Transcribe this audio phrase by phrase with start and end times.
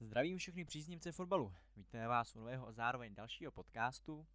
[0.00, 1.54] Zdravím všechny příznivce fotbalu.
[1.76, 4.26] Vítáme vás u nového a zároveň dalšího podcastu.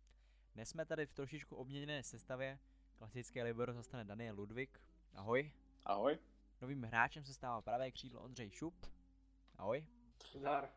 [0.53, 2.59] Dnes jsme tady v trošičku obměněné sestavě.
[2.97, 4.81] Klasické libero zastane Daniel Ludvík.
[5.13, 5.51] Ahoj.
[5.85, 6.19] Ahoj.
[6.61, 8.85] Novým hráčem se stává pravé křídlo Ondřej Šup.
[9.57, 9.87] Ahoj.
[10.35, 10.69] Zdar.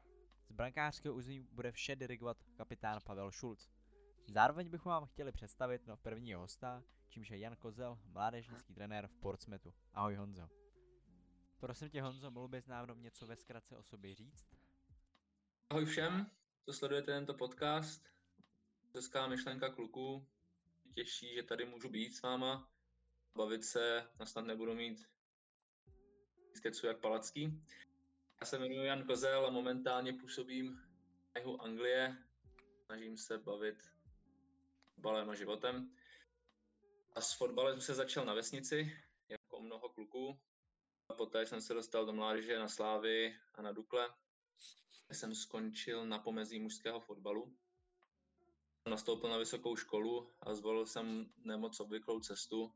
[0.49, 3.69] Z brankářského území bude vše dirigovat kapitán Pavel Šulc.
[4.29, 9.17] Zároveň bychom vám chtěli představit no prvního hosta, čímž je Jan Kozel, mládežnický trenér v
[9.17, 9.75] Portsmetu.
[9.95, 10.49] Ahoj Honzo.
[11.59, 14.52] Prosím tě Honzo, mohl bys nám něco ve zkratce o sobě říct?
[15.73, 16.31] Ahoj všem,
[16.65, 18.05] co sledujete tento podcast.
[18.95, 20.27] Hezká myšlenka kluků.
[20.95, 22.71] Těší, že tady můžu být s váma,
[23.35, 25.09] bavit se, a snad nebudu mít
[26.55, 27.65] skecu jak Palacký.
[28.41, 30.83] Já se jmenuji Jan Kozel a momentálně působím
[31.35, 32.17] na jihu Anglie.
[32.87, 33.83] Snažím se bavit
[34.95, 35.97] fotbalem a životem.
[37.13, 38.97] A s fotbalem jsem se začal na vesnici,
[39.29, 40.41] jako mnoho kluků.
[41.09, 44.09] A poté jsem se dostal do mládeže na Slávy a na Dukle
[45.15, 47.57] jsem skončil na pomezí mužského fotbalu.
[48.91, 52.73] Nastoupil na vysokou školu a zvolil jsem nemoc obvyklou cestu.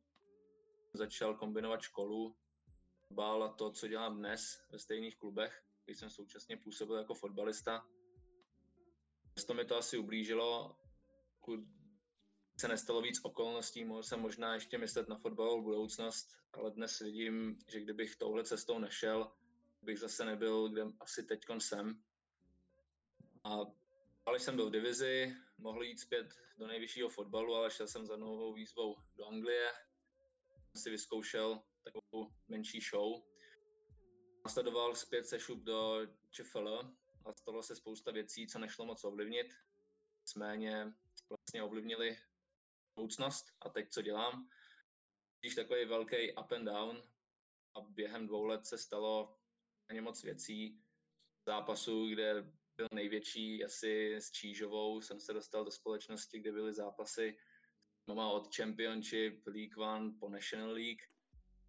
[0.95, 2.37] Začal kombinovat školu,
[3.11, 7.87] bál a to, co dělám dnes ve stejných klubech, když jsem současně působil jako fotbalista.
[9.35, 10.77] Přesto mi to asi ublížilo,
[11.41, 11.61] pokud
[12.61, 17.59] se nestalo víc okolností, mohl jsem možná ještě myslet na fotbalovou budoucnost, ale dnes vidím,
[17.69, 19.33] že kdybych touhle cestou nešel,
[19.83, 22.03] bych zase nebyl, kde asi teď jsem.
[23.47, 23.67] A
[24.27, 28.17] ale jsem byl v divizi, mohl jít zpět do nejvyššího fotbalu, ale šel jsem za
[28.17, 29.73] novou výzvou do Anglie.
[30.77, 33.23] Si vyzkoušel takovou menší show.
[34.45, 39.55] Nasledoval zpět sešup do ČFL a stalo se spousta věcí, co nešlo moc ovlivnit.
[40.21, 40.95] Nicméně
[41.29, 42.19] vlastně ovlivnili
[42.97, 44.49] budoucnost a teď co dělám.
[45.41, 47.03] Když takový velký up and down
[47.77, 49.39] a během dvou let se stalo
[49.93, 50.83] ně moc věcí.
[51.47, 57.39] Zápasů, kde byl největší asi s Čížovou, jsem se dostal do společnosti, kde byly zápasy
[58.07, 61.03] Mama od Championship, League One po National League.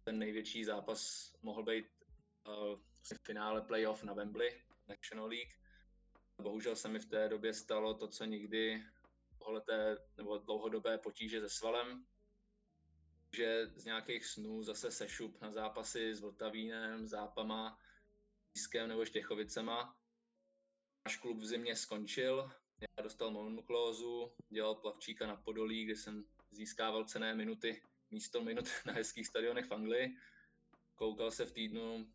[0.04, 1.86] Ten největší zápas mohl být
[2.46, 5.52] uh, v finále playoff na Wembley, National League.
[6.42, 8.84] Bohužel se mi v té době stalo to, co nikdy
[9.38, 12.06] tohleté nebo dlouhodobé potíže se svalem,
[13.36, 17.78] že z nějakých snů zase sešup na zápasy s Vltavínem, Zápama,
[18.52, 19.97] Pískem nebo Štěchovicema.
[21.08, 27.04] Náš klub v zimě skončil, já dostal mononuklózu, dělal plavčíka na Podolí, kde jsem získával
[27.04, 30.16] cené minuty, místo minut na hezkých stadionech v Anglii.
[30.94, 32.12] Koukal se v týdnu,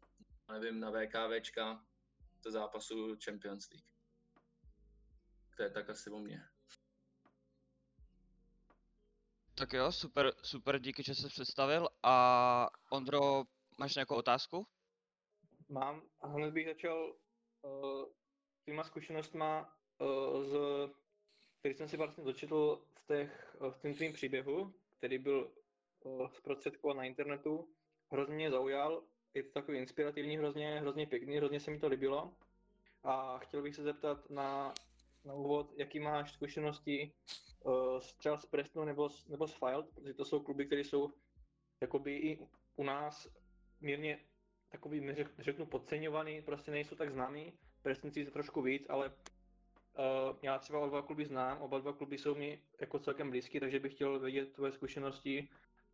[0.51, 1.85] nevím, na VKVčka,
[2.41, 3.85] to zápasu Champions League.
[5.57, 6.43] To je tak asi o mě.
[9.55, 11.89] Tak jo, super, super, díky, že jsi představil.
[12.03, 13.43] A Ondro,
[13.79, 14.67] máš nějakou otázku?
[15.69, 16.01] Mám.
[16.21, 17.15] A hned bych začal
[17.61, 18.22] uh,
[18.66, 20.56] těma zkušenostma, uh, z,
[21.59, 25.51] který jsem si vlastně dočetl v, těch, uh, v tom tvým příběhu, který byl
[26.03, 27.69] uh, zprostředkován na internetu.
[28.12, 29.03] Hrozně mě zaujal,
[29.34, 32.34] je to takový inspirativní, hrozně, hrozně pěkný, hrozně se mi to líbilo.
[33.03, 34.73] A chtěl bych se zeptat na,
[35.25, 37.13] na úvod, jaký máš zkušenosti
[37.63, 41.13] uh, třeba z Prestonu nebo, nebo z Field, protože to jsou kluby, které jsou
[41.81, 43.28] jakoby i u nás
[43.81, 44.19] mírně
[44.73, 50.79] takový, řeknu, podceňovaný, prostě nejsou tak známý, Prestonci se trošku víc, ale uh, já třeba
[50.79, 54.53] oba kluby znám, oba dva kluby jsou mi jako celkem blízky, takže bych chtěl vědět
[54.53, 55.50] tvoje zkušenosti,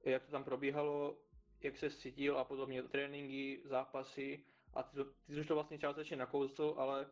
[0.05, 1.17] jak to tam probíhalo,
[1.61, 4.97] jak se cítil a podobně, tréninky, zápasy a ty,
[5.27, 7.05] ty jsi to vlastně částečně nakousl, ale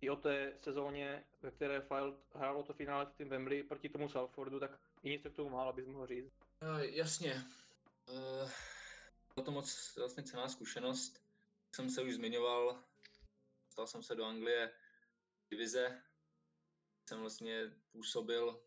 [0.00, 4.08] i o té sezóně, ve které File hrálo to finále v tým Wembley proti tomu
[4.08, 6.32] Salfordu, tak i něco k tomu málo bys mohl říct.
[6.62, 7.44] Uh, jasně.
[8.08, 8.50] Uh,
[9.34, 11.22] bylo to moc vlastně cená zkušenost.
[11.74, 12.84] Jsem se už zmiňoval,
[13.66, 14.72] dostal jsem se do Anglie
[15.50, 16.02] divize,
[17.08, 18.64] jsem vlastně působil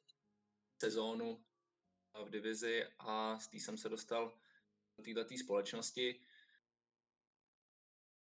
[0.82, 1.46] sezónu
[2.26, 4.40] v divizi a z té jsem se dostal
[4.98, 6.26] do této společnosti.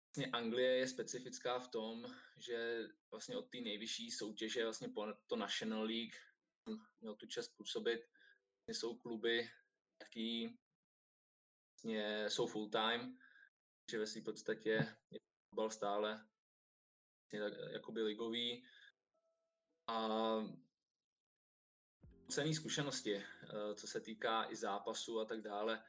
[0.05, 5.35] Vlastně Anglie je specifická v tom, že vlastně od té nejvyšší soutěže vlastně po to
[5.35, 6.15] National League
[7.01, 8.09] měl tu čest působit.
[8.55, 9.49] Vlastně jsou kluby,
[9.99, 10.59] jaký
[11.77, 13.17] vlastně jsou full time,
[13.91, 14.69] že ve své podstatě
[15.11, 15.19] je
[15.49, 16.27] fotbal stále
[17.17, 17.39] vlastně
[17.73, 18.65] jakoby ligový.
[19.87, 20.17] A
[22.29, 25.83] cený zkušenosti, eh, co se týká i zápasu a tak dále.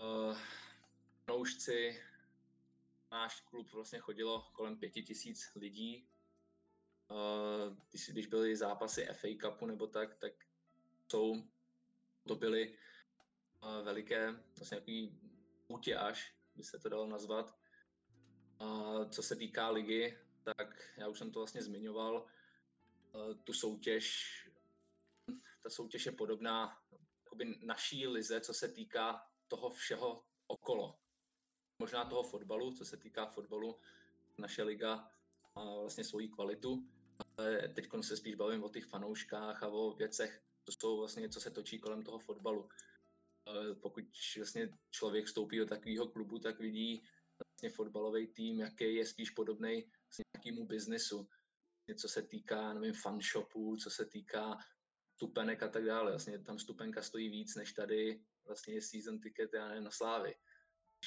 [0.00, 0.36] Eh,
[3.10, 6.08] náš klub vlastně chodilo kolem pěti tisíc lidí.
[7.10, 10.32] Eh, když, když byly zápasy FA Cupu nebo tak, tak
[11.08, 11.48] jsou,
[12.26, 12.78] to byly
[13.82, 15.18] veliké, vlastně jaký
[15.68, 17.58] útě až, by se to dalo nazvat.
[18.58, 18.64] A
[19.04, 22.26] co se týká ligy, tak já už jsem to vlastně zmiňoval,
[23.44, 24.30] tu soutěž,
[25.62, 26.82] ta soutěž je podobná
[27.24, 30.98] jakoby naší lize, co se týká toho všeho okolo.
[31.78, 33.80] Možná toho fotbalu, co se týká fotbalu,
[34.38, 35.10] naše liga
[35.56, 36.88] má vlastně svoji kvalitu,
[37.36, 41.40] ale teď se spíš bavím o těch fanouškách a o věcech, to jsou vlastně, co
[41.40, 42.68] se točí kolem toho fotbalu.
[43.82, 44.04] Pokud
[44.36, 47.08] vlastně člověk vstoupí do takového klubu, tak vidí
[47.38, 51.28] vlastně fotbalový tým, jaký je spíš podobný vlastně nějakému biznesu.
[51.98, 54.58] Co se týká, nevím, fanshopů, co se týká
[55.16, 56.10] stupenek a tak dále.
[56.10, 60.34] Vlastně tam stupenka stojí víc, než tady vlastně je season ticket, já nevím, na Slávy.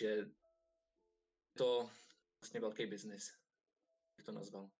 [0.01, 0.31] Je
[1.57, 1.89] to
[2.41, 3.31] vlastně velký biznis,
[4.17, 4.71] bych to nazval.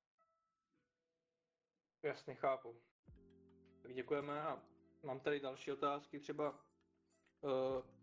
[2.04, 2.82] Jasně, chápu.
[3.82, 4.64] Tak děkujeme a
[5.04, 6.20] mám tady další otázky.
[6.20, 6.67] Třeba
[7.42, 7.52] uh,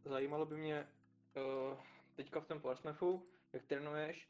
[0.05, 0.89] zajímalo by mě
[1.37, 1.79] uh,
[2.15, 4.29] teďka v tom Portsmouthu, jak trénuješ,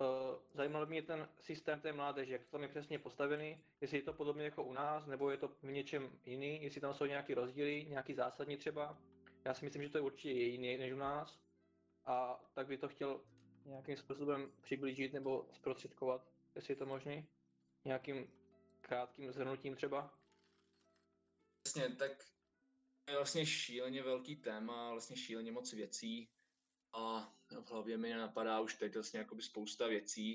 [0.00, 0.06] uh,
[0.54, 4.02] zajímalo by mě ten systém té mládeže, jak to tam je přesně postavený, jestli je
[4.02, 7.34] to podobně jako u nás, nebo je to v něčem jiný, jestli tam jsou nějaké
[7.34, 8.98] rozdíly, nějaký zásadní třeba.
[9.44, 11.38] Já si myslím, že to je určitě jiný než u nás.
[12.06, 13.20] A tak by to chtěl
[13.64, 17.24] nějakým způsobem přiblížit nebo zprostředkovat, jestli je to možné,
[17.84, 18.30] nějakým
[18.80, 20.14] krátkým zhrnutím třeba.
[21.66, 22.24] Jasně, tak
[23.08, 26.28] je vlastně šíleně velký téma, vlastně šíleně moc věcí
[26.92, 30.30] a v hlavě mi napadá už teď vlastně jakoby spousta věcí.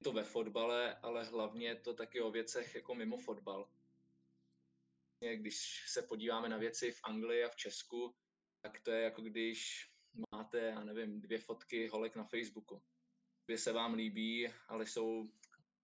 [0.00, 3.70] Je to ve fotbale, ale hlavně to taky o věcech jako mimo fotbal.
[5.34, 8.14] Když se podíváme na věci v Anglii a v Česku,
[8.60, 9.90] tak to je jako když
[10.32, 12.82] máte, já nevím, dvě fotky holek na Facebooku.
[13.46, 15.30] Dvě se vám líbí, ale jsou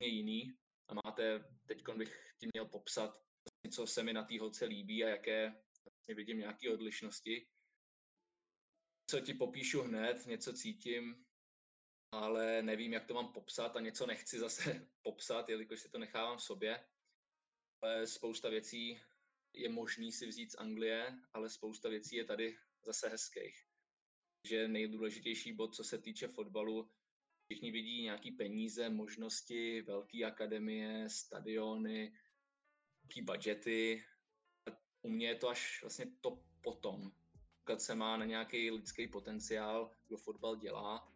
[0.00, 0.56] jiný
[0.88, 3.22] a máte, teď bych ti měl popsat,
[3.70, 5.63] co se mi na té holce líbí a jaké vlastně
[6.08, 7.48] vidím nějaké odlišnosti.
[9.06, 11.24] Co ti popíšu hned, něco cítím,
[12.12, 16.38] ale nevím, jak to mám popsat a něco nechci zase popsat, jelikož si to nechávám
[16.38, 16.86] v sobě.
[17.82, 19.00] Ale spousta věcí
[19.52, 23.64] je možný si vzít z Anglie, ale spousta věcí je tady zase hezkých.
[24.44, 26.90] Že nejdůležitější bod, co se týče fotbalu,
[27.44, 32.12] všichni vidí nějaký peníze, možnosti, velké akademie, stadiony,
[33.02, 34.04] velký budgety.
[35.04, 37.12] U mě je to až vlastně to potom.
[37.64, 41.12] Pokud se má na nějaký lidský potenciál, kdo fotbal dělá,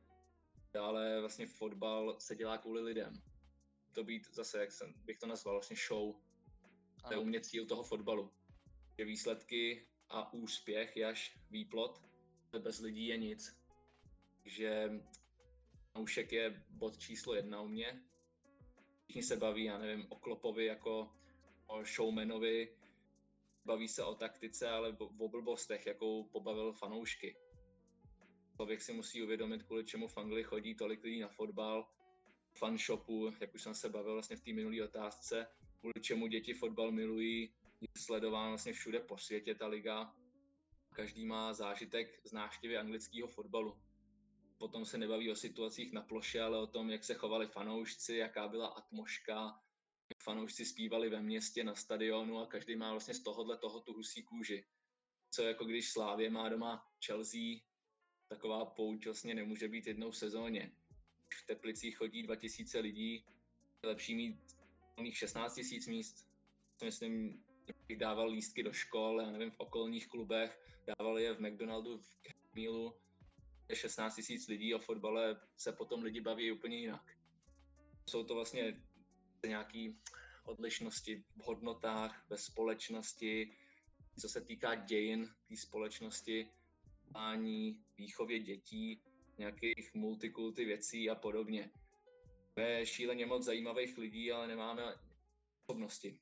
[0.81, 3.23] ale vlastně fotbal se dělá kvůli lidem.
[3.93, 6.15] To být zase, jak jsem, bych to nazval, vlastně show.
[7.09, 8.33] To je u mě cíl toho fotbalu.
[8.99, 12.03] Že výsledky a úspěch je až výplot,
[12.53, 13.57] ale bez lidí je nic.
[14.43, 14.91] Takže
[15.99, 18.03] Oušek je bod číslo jedna u mě.
[19.05, 21.13] Všichni se baví, já nevím, o Klopovi jako
[21.67, 22.78] o showmanovi,
[23.69, 27.37] baví se o taktice, ale o blbostech, jakou pobavil fanoušky.
[28.57, 31.89] Člověk si musí uvědomit, kvůli čemu v Anglii chodí tolik lidí na fotbal,
[32.59, 35.47] fanshopu, jak už jsem se bavil vlastně v té minulé otázce,
[35.81, 40.15] kvůli čemu děti fotbal milují, je sledován vlastně všude po světě ta liga.
[40.95, 43.77] Každý má zážitek z návštěvy anglického fotbalu
[44.59, 48.49] potom se nebaví o situacích na ploše, ale o tom, jak se chovali fanoušci, jaká
[48.49, 49.68] byla atmoška, jak
[50.23, 54.23] fanoušci zpívali ve městě, na stadionu a každý má vlastně z tohohle toho tu husí
[54.23, 54.65] kůži.
[55.31, 57.61] Co jako když Slávě má doma Chelsea,
[58.29, 60.73] taková pouť vlastně nemůže být jednou v sezóně.
[61.43, 63.25] V Teplicích chodí 2000 lidí,
[63.83, 64.41] je lepší mít
[64.95, 66.27] plných 16 tisíc míst.
[66.85, 67.45] Myslím,
[67.89, 72.55] bych dával lístky do škol, já nevím, v okolních klubech, dával je v McDonaldu, v
[72.55, 72.95] Mílu,
[73.75, 77.17] 16 tisíc lidí o fotbale se potom lidi baví úplně jinak.
[78.09, 78.83] Jsou to vlastně
[79.47, 79.93] nějaké
[80.45, 83.57] odlišnosti v hodnotách, ve společnosti,
[84.21, 89.03] co se týká dějin té společnosti,ání, výchově dětí,
[89.39, 91.71] nějakých multikulty věcí a podobně.
[92.57, 94.95] Je šíleně moc zajímavých lidí, ale nemáme
[95.65, 96.21] osobnosti.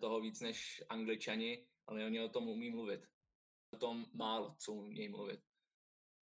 [0.00, 3.00] Toho víc než angličani, ale oni o tom umí mluvit.
[3.70, 5.40] O tom málo, co umí mluvit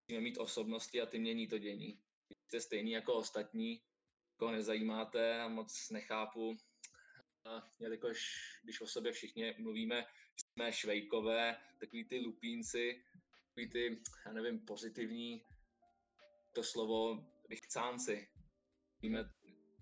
[0.08, 1.98] musíme mít osobnosti a ty mění to dění.
[2.46, 3.82] Jste stejný jako ostatní,
[4.36, 6.56] koho nezajímáte a moc nechápu,
[7.80, 8.18] jelikož
[8.62, 13.04] když o sobě všichni mluvíme, jsme švejkové, takový ty lupínci,
[13.48, 15.44] takový ty, já nevím, pozitivní,
[16.52, 18.28] to slovo vychcánci.
[19.02, 19.30] Víme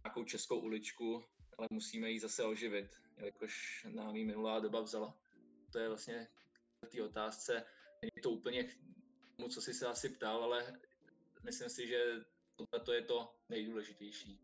[0.05, 1.25] nějakou českou uličku,
[1.59, 5.19] ale musíme ji zase oživit, jelikož nám ji minulá doba vzala.
[5.73, 6.29] To je vlastně
[6.93, 7.65] té otázce.
[8.03, 8.69] Není to úplně
[9.37, 10.81] tomu, co jsi se asi ptal, ale
[11.45, 12.05] myslím si, že
[12.57, 14.41] tohle je to nejdůležitější.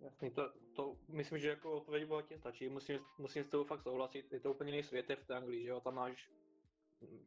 [0.00, 4.32] Jasně, to, to myslím, že jako odpověď bohatě stačí, musím, musím s tebou fakt souhlasit,
[4.32, 6.30] je to úplně jiný svět v té Anglii, že jo, tam máš,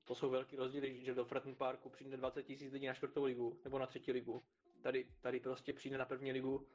[0.05, 3.59] to jsou velký rozdíly, že do Fratton Parku přijde 20 tisíc lidí na čtvrtou ligu,
[3.63, 4.43] nebo na třetí ligu,
[4.81, 6.67] tady, tady prostě přijde na první ligu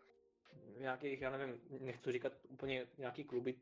[0.79, 3.61] nějakých, já nevím, nechci říkat úplně nějaký kluby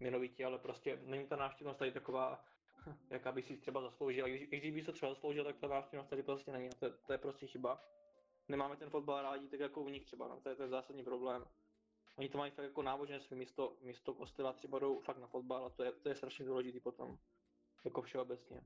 [0.00, 2.44] jmenovitě, ale prostě není ta návštěvnost tady taková,
[3.10, 4.28] jaká by si třeba zasloužila.
[4.28, 6.70] I když, by se třeba zasloužila, tak ta návštěvnost tady prostě není.
[6.78, 7.84] To, to je prostě chyba.
[8.52, 11.44] Nemáme ten fotbal rádi, tak jako u nich třeba, no, to je ten zásadní problém.
[12.16, 15.70] Oni to mají fakt jako náboženství, místo, místo kostela třeba jdou fakt na fotbal a
[15.70, 17.18] to je, to je strašně důležitý potom,
[17.84, 18.60] jako všeobecně.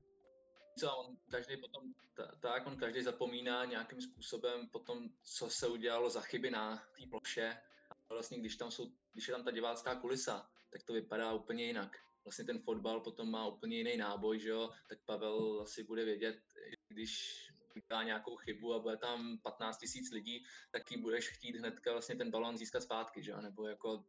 [0.79, 6.09] co on každý potom, ta- tak on každý zapomíná nějakým způsobem potom, co se udělalo
[6.09, 7.57] za chyby na té ploše.
[7.89, 11.65] A vlastně když tam jsou, když je tam ta divácká kulisa, tak to vypadá úplně
[11.65, 11.97] jinak.
[12.23, 16.39] Vlastně ten fotbal potom má úplně jiný náboj, že jo, tak Pavel asi bude vědět,
[16.87, 17.43] když
[17.85, 22.15] udělá nějakou chybu a bude tam 15 tisíc lidí, tak ji budeš chtít hnedka vlastně
[22.15, 24.05] ten balon získat zpátky, že nebo jako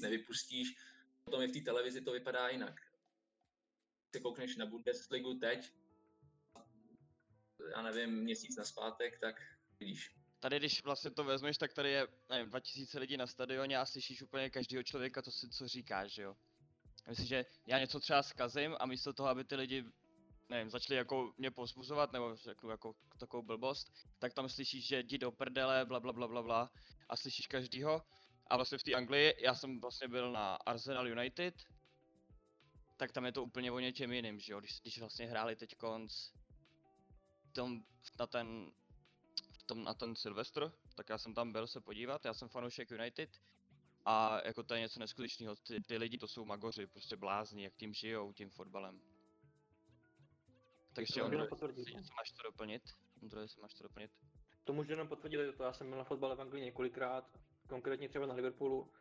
[0.00, 0.68] nevypustíš.
[1.24, 2.80] Potom i v té televizi to vypadá jinak
[4.16, 5.72] si koukneš na Bundesligu teď,
[7.70, 9.42] já nevím, měsíc na zpátek, tak
[9.80, 10.16] vidíš.
[10.40, 14.22] Tady, když vlastně to vezmeš, tak tady je, nevím, 2000 lidí na stadioně a slyšíš
[14.22, 16.36] úplně každého člověka, to si, co říkáš, že jo.
[17.08, 19.84] Myslím, že já něco třeba zkazím a místo toho, aby ty lidi,
[20.48, 25.18] nevím, začali jako mě pozbuzovat, nebo řeknu jako takovou blbost, tak tam slyšíš, že jdi
[25.18, 26.70] do prdele, bla bla bla bla bla
[27.08, 28.02] a slyšíš každýho.
[28.46, 31.54] A vlastně v té Anglii, já jsem vlastně byl na Arsenal United,
[32.96, 35.76] tak tam je to úplně o něčem jiným, že jo, když, když vlastně hráli teď
[35.76, 36.30] konc
[37.56, 37.82] tom,
[38.18, 38.72] na ten,
[39.52, 42.90] v tom, na ten Silvestr, tak já jsem tam byl se podívat, já jsem fanoušek
[42.90, 43.30] United
[44.04, 47.74] a jako to je něco neskutečného, ty, ty lidi to jsou magoři, prostě blázni, jak
[47.74, 49.15] tím žijou, tím fotbalem.
[50.96, 52.00] Takže To můžu potvrdit, no.
[52.00, 52.82] něco máš to doplnit?
[53.22, 54.10] Ondro, jestli máš to doplnit?
[54.64, 57.38] To můžu jenom potvrdit, to já jsem byl na fotbale v Anglii několikrát,
[57.68, 58.92] konkrétně třeba na Liverpoolu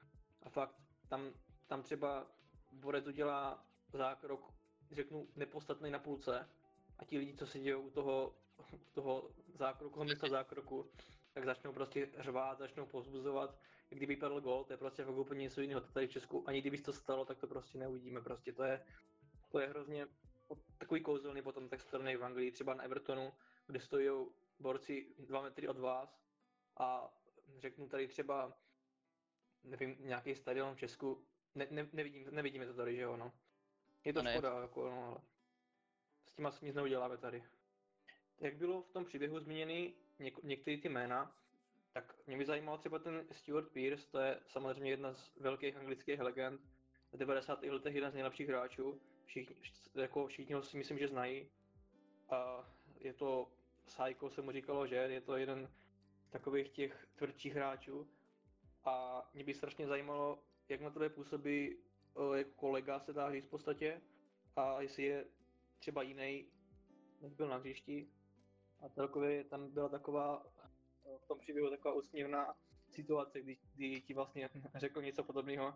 [0.43, 0.75] a fakt
[1.09, 1.33] tam,
[1.67, 2.31] tam třeba
[2.71, 4.53] borec udělá zákrok,
[4.91, 6.49] řeknu, nepodstatný na půlce
[6.97, 8.35] a ti lidi, co se dějou u toho,
[8.73, 10.91] u toho zákroku, místa zákroku,
[11.33, 13.59] tak začnou prostě řvát, začnou pozbuzovat,
[13.89, 16.61] kdyby padl gol, to je prostě fakt úplně něco jiného, to tady v Česku, ani
[16.61, 18.85] kdyby se to stalo, tak to prostě neuvidíme, prostě to je,
[19.51, 20.07] to je hrozně
[20.77, 23.33] takový kouzelný potom tak strany v Anglii, třeba na Evertonu,
[23.67, 24.09] kde stojí
[24.59, 26.21] borci dva metry od vás
[26.77, 27.13] a
[27.57, 28.57] řeknu tady třeba,
[29.63, 33.31] nevím, nějaký stadion v Česku, ne, ne, nevidím, nevidíme to tady, že jo, no.
[34.03, 35.21] Je to No škoda, jako, no, ale
[36.25, 37.43] s tím asi nic neuděláme tady.
[38.39, 41.35] Jak bylo v tom příběhu zmíněny něk- některé ty jména,
[41.91, 46.19] tak mě by zajímal třeba ten Stuart Pearce, to je samozřejmě jedna z velkých anglických
[46.19, 46.61] legend,
[47.11, 47.63] v 90.
[47.63, 49.55] letech jeden z nejlepších hráčů, všichni,
[49.95, 51.49] jako všichni ho si myslím, že znají.
[52.29, 53.51] A je to
[53.85, 55.69] Psycho se mu říkalo, že je to jeden
[56.27, 58.07] z takových těch tvrdších hráčů.
[58.85, 61.77] A mě by strašně zajímalo, jak na tebe působí
[62.33, 64.01] eh, jako kolega, se dá říct v podstatě,
[64.55, 65.25] a jestli je
[65.79, 66.45] třeba jiný,
[67.21, 68.09] než byl na hřišti.
[68.79, 70.45] A celkově tam byla taková,
[71.05, 72.55] eh, v tom příběhu taková úsměvná
[72.89, 75.73] situace, kdy, kdy ti vlastně řekl něco podobného,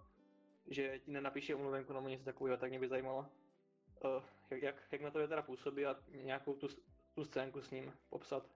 [0.69, 5.01] že ti nenapíše omluvenku nebo něco takového, tak mě by zajímalo, uh, jak, jak, jak
[5.01, 6.67] na to teda působí a nějakou tu,
[7.15, 8.51] tu scénku s ním popsat.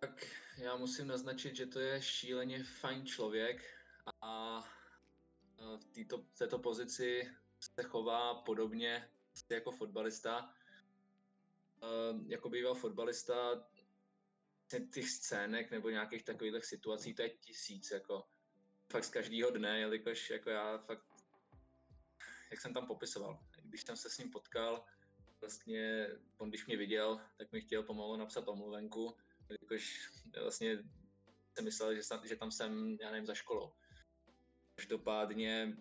[0.00, 0.26] Tak
[0.58, 3.64] já musím naznačit, že to je šíleně fajn člověk
[4.20, 4.64] a
[5.58, 9.10] a v této, této pozici se chová podobně
[9.50, 10.54] jako fotbalista.
[11.82, 13.66] Ehm, Jako býval fotbalista,
[14.92, 18.28] těch scének nebo nějakých takových situací, to je tisíc, jako
[18.92, 21.06] fakt z každého dne, jelikož jako já fakt,
[22.50, 24.84] jak jsem tam popisoval, když jsem se s ním potkal,
[25.40, 26.08] vlastně
[26.38, 29.16] on když mě viděl, tak mi chtěl pomalu napsat omluvenku,
[29.60, 30.10] jakož
[30.42, 30.78] vlastně
[31.54, 33.72] jsem myslel, že, že tam jsem, já nevím, za školou.
[34.74, 35.76] Každopádně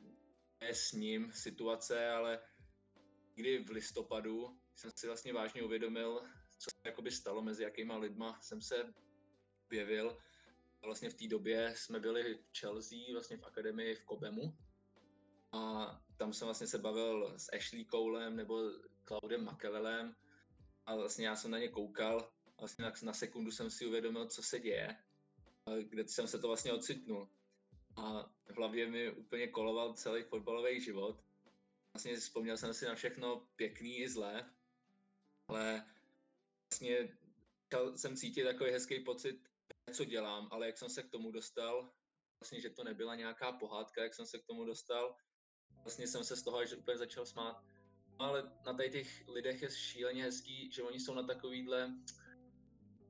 [0.61, 2.39] je s ním situace, ale
[3.35, 6.21] kdy v listopadu jsem si vlastně vážně uvědomil,
[6.57, 8.93] co se jakoby stalo, mezi jakýma lidma jsem se
[9.65, 10.17] objevil.
[10.81, 14.57] Vlastně v té době jsme byli v Chelsea, vlastně v akademii v Kobemu.
[15.51, 15.85] A
[16.23, 18.71] tam jsem vlastně se bavil s Ashley Coulem nebo
[19.07, 20.15] Claudem Makelelem.
[20.85, 24.43] A vlastně já jsem na ně koukal a vlastně na, sekundu jsem si uvědomil, co
[24.43, 24.97] se děje,
[25.83, 27.29] kde jsem se to vlastně ocitnul.
[27.95, 31.23] A v hlavě mi úplně koloval celý fotbalový život.
[31.93, 34.49] Vlastně vzpomněl jsem si na všechno pěkný i zlé,
[35.47, 35.85] ale
[36.71, 37.17] vlastně
[37.95, 39.49] jsem cítit takový hezký pocit,
[39.93, 41.93] co dělám, ale jak jsem se k tomu dostal,
[42.39, 45.15] vlastně, že to nebyla nějaká pohádka, jak jsem se k tomu dostal,
[45.83, 47.63] vlastně jsem se z toho až úplně začal smát.
[48.19, 51.93] Ale na tady těch lidech je šíleně hezký, že oni jsou na takovýhle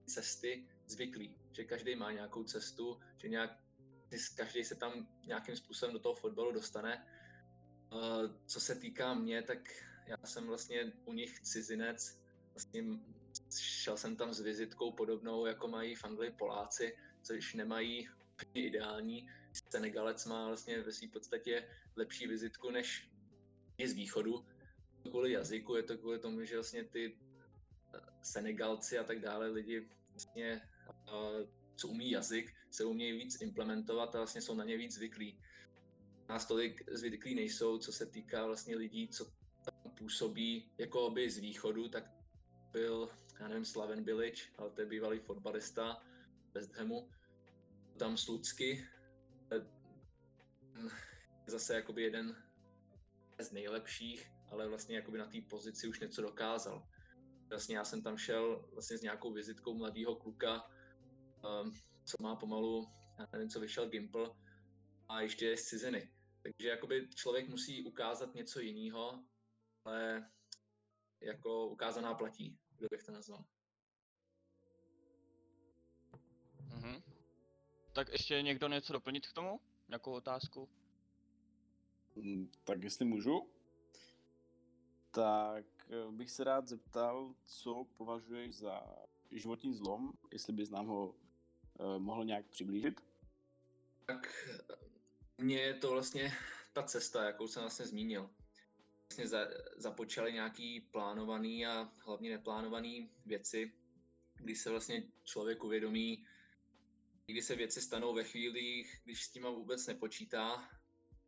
[0.06, 3.60] cesty zvyklí, že každý má nějakou cestu, že nějak,
[4.36, 7.08] každý se tam nějakým způsobem do toho fotbalu dostane.
[8.46, 9.70] Co se týká mě, tak
[10.08, 12.20] já jsem vlastně u nich cizinec,
[12.54, 12.84] vlastně
[13.60, 18.10] šel jsem tam s vizitkou podobnou, jako mají v Anglii Poláci, což nemají
[18.54, 23.10] ideální, Senegalec má vlastně ve své podstatě lepší vizitku než
[23.78, 24.46] je z východu.
[25.02, 27.18] Kvůli jazyku, je to kvůli tomu, že vlastně ty
[27.94, 34.16] eh, Senegalci a tak dále lidi vlastně, uh, co umí jazyk, se umějí víc implementovat
[34.16, 35.40] a vlastně jsou na ně víc zvyklí.
[36.30, 39.26] Nás tolik zvyklí nejsou, co se týká vlastně lidí, co
[39.66, 42.12] tam působí jako by z východu, tak
[42.72, 46.04] byl, já nevím, Slaven Bilic, ale to je bývalý fotbalista
[46.54, 47.10] West Hamu.
[47.98, 48.88] Tam Slucky,
[51.48, 52.44] zase jakoby jeden
[53.40, 56.88] z nejlepších, ale vlastně jakoby na té pozici už něco dokázal.
[57.50, 60.64] Vlastně já jsem tam šel vlastně s nějakou vizitkou mladého kluka,
[61.64, 61.74] um,
[62.06, 62.88] co má pomalu,
[63.20, 64.30] já nevím, co vyšel Gimple,
[65.10, 66.14] a ještě je z ciziny.
[66.44, 69.24] Takže jakoby člověk musí ukázat něco jiného,
[69.86, 70.30] ale
[71.22, 73.46] jako ukázaná platí, kdo bych to nazval.
[76.70, 77.04] Mhm.
[77.94, 79.60] Tak ještě někdo něco doplnit k tomu?
[79.94, 80.70] Nějakou otázku?
[82.16, 83.50] Mm, Tak jestli můžu,
[85.12, 88.96] tak eh, bych se rád zeptal, co považuješ za
[89.32, 91.16] životní zlom, jestli bys nám ho
[91.80, 93.02] eh, mohl nějak přiblížit.
[94.06, 94.50] Tak
[95.38, 96.32] mně je to vlastně
[96.74, 98.30] ta cesta, jakou jsem vlastně zmínil.
[99.10, 103.74] Vlastně za, započaly nějaký plánovaný a hlavně neplánovaný věci,
[104.36, 106.26] kdy se vlastně člověk uvědomí,
[107.26, 110.70] kdy se věci stanou ve chvílích, když s tím vůbec nepočítá.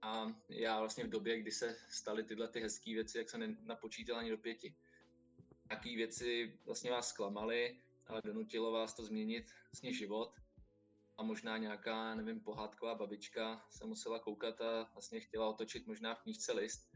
[0.02, 4.18] A já vlastně v době, kdy se staly tyhle ty hezké věci, jak jsem nenapočítal
[4.18, 4.75] ani do pěti.
[5.70, 10.36] Nějaké věci vlastně vás zklamaly, ale donutilo vás to změnit vlastně život
[11.18, 16.22] a možná nějaká, nevím, pohádková babička se musela koukat a vlastně chtěla otočit možná v
[16.22, 16.92] knížce list.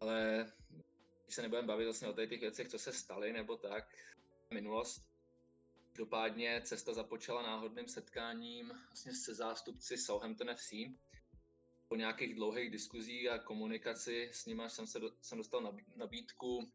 [0.00, 0.52] Ale
[1.24, 3.96] když se nebudeme bavit vlastně o těch věcech, co se staly nebo tak,
[4.54, 5.11] minulost.
[5.94, 10.72] Dopádně cesta započala náhodným setkáním vlastně se zástupci Southampton FC.
[11.88, 16.72] Po nějakých dlouhých diskuzích a komunikaci s nimi jsem, se do, jsem dostal nabí- nabídku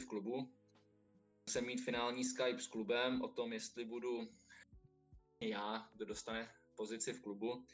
[0.00, 0.54] v klubu.
[1.48, 4.28] Jsem mít finální Skype s klubem o tom, jestli budu
[5.40, 7.66] já, kdo dostane pozici v klubu.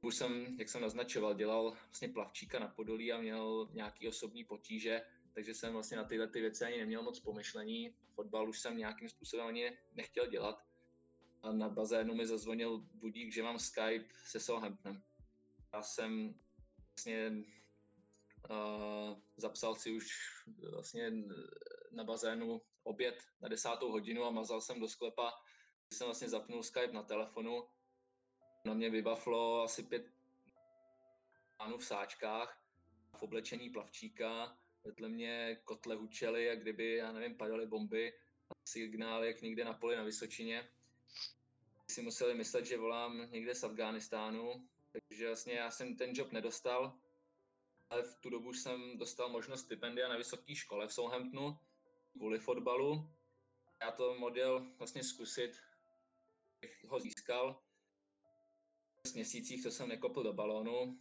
[0.00, 5.02] Už jsem, jak jsem naznačoval, dělal vlastně plavčíka na Podolí a měl nějaký osobní potíže,
[5.36, 7.94] takže jsem vlastně na tyhle ty věci ani neměl moc pomyšlení.
[8.14, 10.62] Fotbal už jsem nějakým způsobem ani nechtěl dělat.
[11.42, 15.02] A na bazénu mi zazvonil budík, že mám Skype se Southamptonem.
[15.72, 16.34] Já jsem
[16.94, 17.30] vlastně
[18.50, 20.06] uh, zapsal si už
[20.72, 21.12] vlastně
[21.92, 25.32] na bazénu oběd na desátou hodinu a mazal jsem do sklepa
[25.92, 27.68] jsem vlastně zapnul Skype na telefonu,
[28.64, 30.06] na mě vybavlo asi pět
[31.56, 32.62] pánů v sáčkách,
[33.16, 38.12] v oblečení plavčíka, vedle mě kotle hučely, jak kdyby, já nevím, padaly bomby,
[38.68, 40.68] signály, jak někde na poli na Vysočině.
[41.90, 46.98] Si museli myslet, že volám někde z Afghánistánu, takže vlastně já jsem ten job nedostal,
[47.90, 51.58] ale v tu dobu jsem dostal možnost stipendia na vysoké škole v Southamptonu
[52.12, 53.10] kvůli fotbalu.
[53.82, 55.56] Já to model vlastně zkusit
[56.86, 57.62] ho získal.
[59.06, 61.00] V měsících, co jsem nekopl do balónu,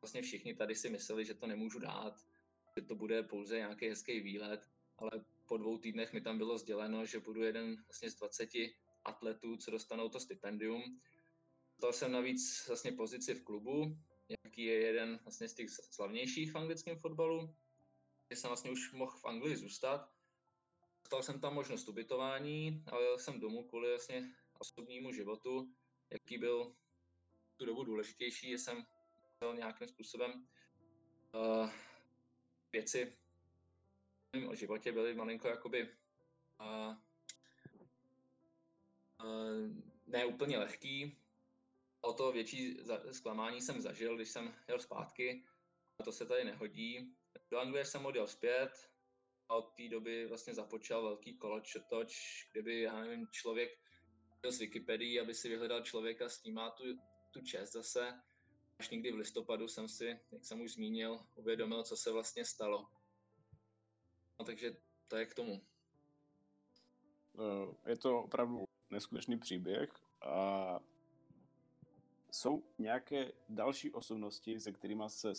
[0.00, 2.29] vlastně všichni tady si mysleli, že to nemůžu dát,
[2.76, 4.66] že to bude pouze nějaký hezký výlet,
[4.98, 5.10] ale
[5.48, 8.48] po dvou týdnech mi tam bylo sděleno, že budu jeden vlastně z 20
[9.04, 11.00] atletů, co dostanou to stipendium.
[11.72, 13.96] Dostal jsem navíc vlastně pozici v klubu,
[14.44, 17.54] jaký je jeden vlastně z těch slavnějších v anglickém fotbalu,
[18.28, 20.10] kde jsem vlastně už mohl v Anglii zůstat.
[21.02, 25.72] Dostal jsem tam možnost ubytování, ale jel jsem domů kvůli vlastně osobnímu životu,
[26.10, 26.74] jaký byl
[27.56, 28.86] tu dobu důležitější, jsem
[29.22, 30.46] musel nějakým způsobem
[31.34, 31.70] uh,
[32.72, 33.16] věci
[34.48, 35.88] o životě byly malinko jakoby
[36.60, 36.94] uh,
[39.24, 39.70] uh,
[40.06, 41.16] ne úplně lehký.
[42.00, 42.78] O to větší
[43.12, 45.44] zklamání jsem zažil, když jsem jel zpátky.
[45.98, 47.16] A to se tady nehodí.
[47.50, 48.90] Do Anglie jsem odjel zpět
[49.48, 53.78] a od té doby vlastně započal velký kolotoč, kdyby, já nevím, člověk
[54.48, 56.84] z Wikipedii, aby si vyhledal člověka, s tím má tu,
[57.30, 58.22] tu čest zase.
[58.80, 62.88] Až někdy v listopadu jsem si, jak jsem už zmínil, uvědomil, co se vlastně stalo.
[64.38, 64.76] No takže
[65.08, 65.62] to je k tomu.
[67.38, 69.90] Eh, Je to opravdu neskutečný příběh
[70.20, 70.80] a
[72.30, 75.32] jsou nějaké další osobnosti, se kterými se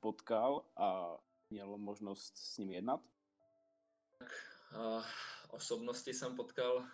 [0.00, 1.18] potkal a
[1.50, 3.00] měl možnost s nimi jednat?
[4.20, 5.04] Uh,
[5.50, 6.86] osobnosti jsem potkal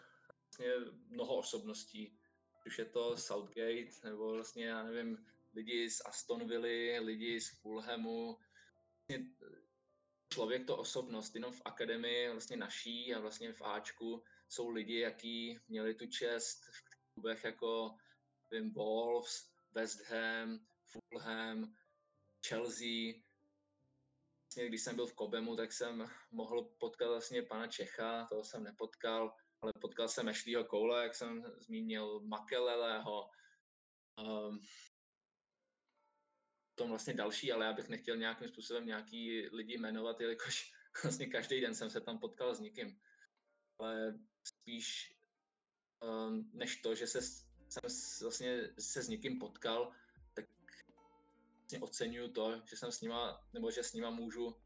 [0.43, 0.67] vlastně
[1.09, 2.19] mnoho osobností.
[2.67, 8.39] Už je to Southgate, nebo vlastně, já nevím, lidi z Aston Villa, lidi z Fulhamu.
[9.09, 9.31] Vlastně
[10.33, 15.59] člověk to osobnost, jenom v akademii vlastně naší a vlastně v Ačku jsou lidi, jaký
[15.69, 17.97] měli tu čest v klubech jako
[18.51, 21.75] vím, Wolves, West Ham, Fulham,
[22.49, 23.13] Chelsea.
[24.45, 28.65] Vlastně, když jsem byl v Kobemu, tak jsem mohl potkat vlastně pana Čecha, toho jsem
[28.65, 33.31] nepotkal, ale potkal jsem Ashleyho Koule, jak jsem zmínil, Makeleleho,
[34.19, 34.61] um,
[36.77, 41.61] tom vlastně další, ale já bych nechtěl nějakým způsobem nějaký lidi jmenovat, jelikož vlastně každý
[41.61, 43.01] den jsem se tam potkal s někým.
[43.79, 45.17] Ale spíš
[46.03, 47.23] um, než to, že se,
[47.69, 47.83] jsem
[48.23, 49.93] vlastně se s někým potkal,
[50.35, 50.45] tak
[51.59, 54.57] vlastně oceňuju to, že jsem s nima, nebo že s nima můžu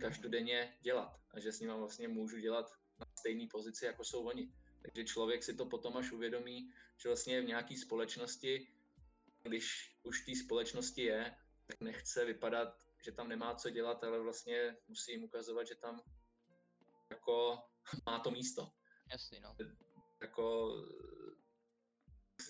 [0.00, 4.52] každodenně dělat a že s nima vlastně můžu dělat na stejné pozici, jako jsou oni.
[4.82, 8.68] Takže člověk si to potom až uvědomí, že vlastně v nějaké společnosti,
[9.42, 11.36] když už v té společnosti je,
[11.68, 16.02] tak nechce vypadat, že tam nemá co dělat, ale vlastně musí jim ukazovat, že tam
[17.10, 17.58] jako
[18.06, 18.72] má to místo.
[19.12, 19.56] Jasný, no.
[20.20, 20.74] Jako,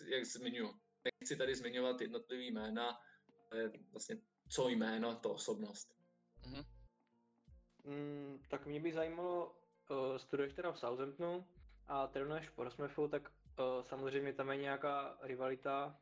[0.07, 3.01] jak zmiňuji, nechci tady zmiňovat jednotlivý jména,
[3.51, 4.17] ale vlastně
[4.49, 5.99] co jméno, to osobnost.
[7.85, 9.57] Mm, tak mě by zajímalo,
[9.91, 11.47] uh, studuješ teda v Southamptonu
[11.87, 16.01] a trénuješ v Portsmouthu, tak uh, samozřejmě tam je nějaká rivalita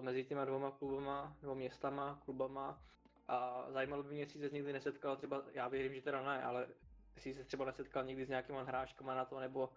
[0.00, 2.82] mezi těma dvoma klubama, nebo městama, klubama
[3.28, 6.68] a zajímalo by mě, jestli se někdy nesetkal, třeba, já věřím, že teda ne, ale
[7.14, 9.70] jestli se třeba nesetkal někdy s nějakýma hráčkama na to, nebo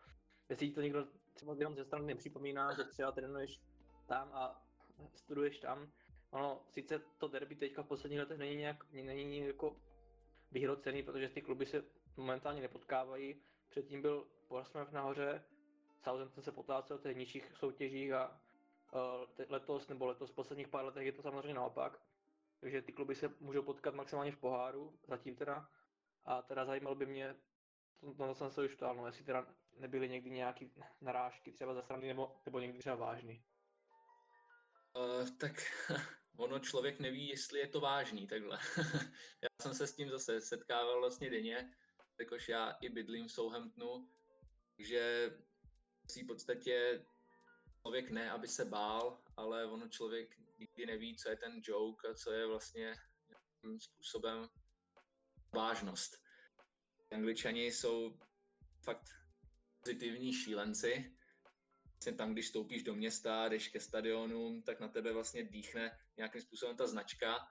[0.50, 3.62] jestli to někdo třeba jenom ze strany nepřipomíná, že třeba trénuješ
[4.06, 4.62] tam a
[5.16, 5.92] studuješ tam.
[6.30, 9.76] Ono, sice to derby teďka v posledních letech není nějak, není jako
[10.52, 11.84] vyhrocený, protože ty kluby se
[12.18, 13.42] momentálně nepotkávají.
[13.70, 15.44] Předtím byl Portsmouth nahoře,
[16.04, 18.42] Southampton se potlácel v těch nižších soutěžích a
[19.50, 22.02] letos, nebo letos v posledních pár letech je to samozřejmě naopak.
[22.60, 25.70] Takže ty kluby se můžou potkat maximálně v poháru, zatím teda.
[26.26, 27.36] A teda zajímalo by mě,
[28.00, 29.48] to, to jsem se už ptal, no, jestli teda
[29.78, 30.72] nebyly někdy nějaký
[31.02, 33.44] narážky třeba ze strany, nebo, nebo někdy třeba vážný.
[34.96, 35.54] Uh, tak
[36.38, 38.60] ono člověk neví, jestli je to vážný takhle.
[39.42, 41.74] já jsem se s tím zase setkával vlastně denně,
[42.20, 44.10] jakož já i bydlím v Southamptonu,
[44.76, 45.32] takže
[46.24, 47.06] v podstatě
[47.88, 52.14] člověk ne, aby se bál, ale ono člověk nikdy neví, co je ten joke a
[52.14, 52.96] co je vlastně
[53.30, 54.50] nějakým způsobem
[55.56, 56.18] vážnost.
[57.12, 58.20] Angličani jsou
[58.84, 59.10] fakt
[59.80, 61.16] pozitivní šílenci,
[61.84, 66.42] vlastně tam, když stoupíš do města, jdeš ke stadionu, tak na tebe vlastně dýchne nějakým
[66.42, 67.48] způsobem ta značka.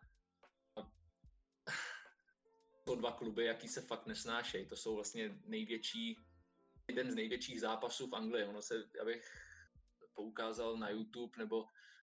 [2.85, 4.69] Jsou dva kluby, jaký se fakt nesnášejí.
[4.69, 6.17] To jsou vlastně největší,
[6.89, 8.45] jeden z největších zápasů v Anglii.
[8.45, 9.47] Ono se, abych
[10.17, 11.65] poukázal na YouTube nebo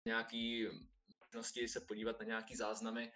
[0.06, 0.68] nějaký
[1.26, 3.12] možnosti se podívat na nějaký záznamy,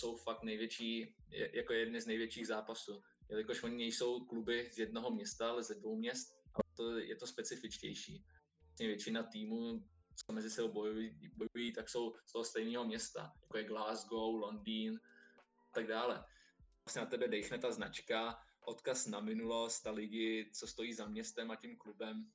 [0.00, 3.02] jsou fakt největší, jako jedny z největších zápasů.
[3.28, 7.26] Jelikož oni nejsou kluby z jednoho města, ale ze dvou měst, a to je to
[7.26, 8.24] specifičtější
[8.80, 9.84] vlastně většina týmů,
[10.16, 15.00] co mezi sebou bojují, bojují, tak jsou z toho stejného města, jako je Glasgow, Londýn
[15.38, 16.24] a tak dále.
[16.84, 21.50] Vlastně na tebe dechne ta značka, odkaz na minulost a lidi, co stojí za městem
[21.50, 22.32] a tím klubem.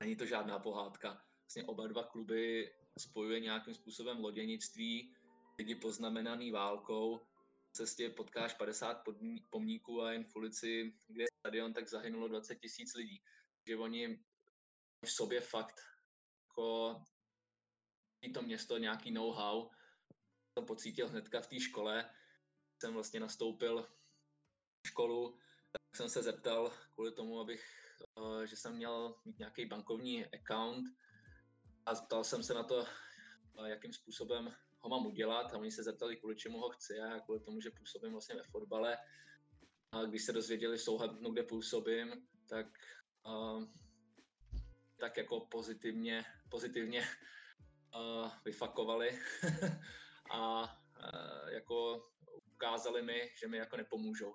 [0.00, 1.24] Není to žádná pohádka.
[1.44, 5.14] Vlastně oba dva kluby spojuje nějakým způsobem loděnictví,
[5.58, 7.18] lidi poznamenaný válkou.
[7.18, 12.28] V cestě potkáš 50 podmí- pomníků a jen v ulici, kde je stadion, tak zahynulo
[12.28, 13.22] 20 tisíc lidí.
[13.56, 14.24] Takže oni
[15.04, 15.80] v sobě fakt
[16.48, 17.02] jako
[18.34, 19.70] to město nějaký know-how.
[20.54, 22.10] To pocítil hnedka v té škole.
[22.82, 23.88] Jsem vlastně nastoupil
[24.86, 25.38] školu,
[25.72, 27.89] tak jsem se zeptal kvůli tomu, abych,
[28.44, 30.84] že jsem měl nějaký bankovní account
[31.86, 35.82] a zeptal jsem se na to, eh, jakým způsobem ho mám udělat a oni se
[35.82, 38.98] zeptali, kvůli čemu ho chci a kvůli tomu, že působím vlastně ve fotbale.
[39.92, 42.66] A když se dozvěděli v Southamptonu, kde působím, tak
[43.26, 43.64] uh,
[44.96, 47.08] tak jako pozitivně, pozitivně
[47.94, 49.18] uh, vyfakovali
[50.30, 52.08] a uh, jako
[52.54, 54.34] ukázali mi, že mi jako nepomůžou.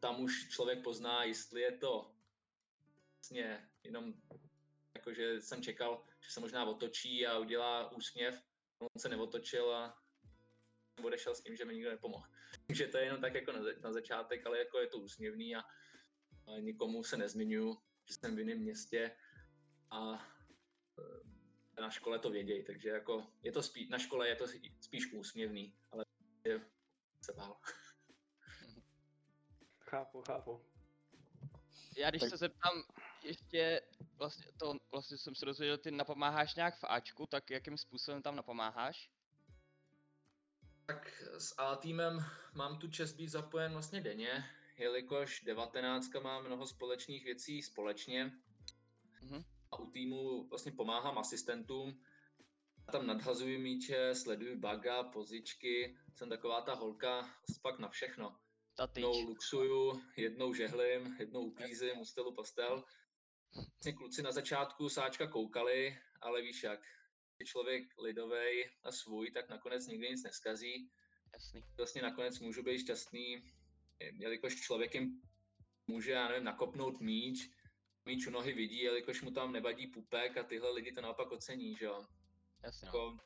[0.00, 2.14] Tam už člověk pozná, jestli je to
[3.22, 4.14] vlastně jenom
[4.94, 8.42] jako, že jsem čekal, že se možná otočí a udělá úsměv,
[8.78, 10.02] on se neotočil a
[11.04, 12.26] odešel s tím, že mi nikdo nepomohl.
[12.66, 15.56] Takže to je jenom tak jako na, za- na začátek, ale jako je to úsměvný
[15.56, 19.16] a, a nikomu se nezmiňuju, že jsem v jiném městě
[19.90, 20.26] a
[21.78, 24.44] e, na škole to vědějí, takže jako je to spíš, na škole je to
[24.80, 26.04] spíš úsměvný, ale
[26.44, 26.60] je
[27.24, 27.56] se bál.
[29.78, 30.64] Chápu, chápu.
[31.96, 32.82] Já když Tak- se zeptám
[33.24, 33.80] ještě,
[34.16, 38.36] vlastně, to, vlastně jsem se dozvěděl, ty napomáháš nějak v Ačku, tak jakým způsobem tam
[38.36, 39.10] napomáháš?
[40.86, 44.44] Tak s A týmem mám tu čest být zapojen vlastně denně,
[44.78, 48.32] jelikož 19 má mnoho společných věcí společně
[49.22, 49.44] Mhm.
[49.72, 52.02] a u týmu vlastně pomáhám asistentům,
[52.92, 57.30] tam nadhazuji míče, sleduji baga, pozičky, jsem taková ta holka,
[57.62, 58.36] pak na všechno.
[58.96, 62.84] Jednou luxuju, jednou žehlím, jednou uklízím, u stylu pastel.
[63.54, 66.80] Vlastně kluci na začátku sáčka koukali, ale víš jak,
[67.38, 70.90] je člověk lidovej a svůj, tak nakonec nikdy nic neskazí.
[71.32, 71.64] Jasný.
[71.76, 73.52] Vlastně nakonec můžu být šťastný,
[74.00, 75.22] jelikož člověk jim
[75.86, 77.50] může, já nevím, nakopnout míč,
[78.04, 81.76] míč u nohy vidí, jelikož mu tam nevadí pupek a tyhle lidi to naopak ocení,
[81.76, 82.06] že jo.
[82.62, 82.88] Jasně, no.
[82.88, 83.16] Jako,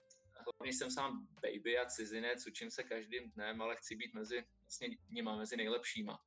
[0.59, 4.89] hlavně jsem sám baby a cizinec, učím se každým dnem, ale chci být mezi vlastně
[5.09, 6.25] nima, mezi nejlepšíma.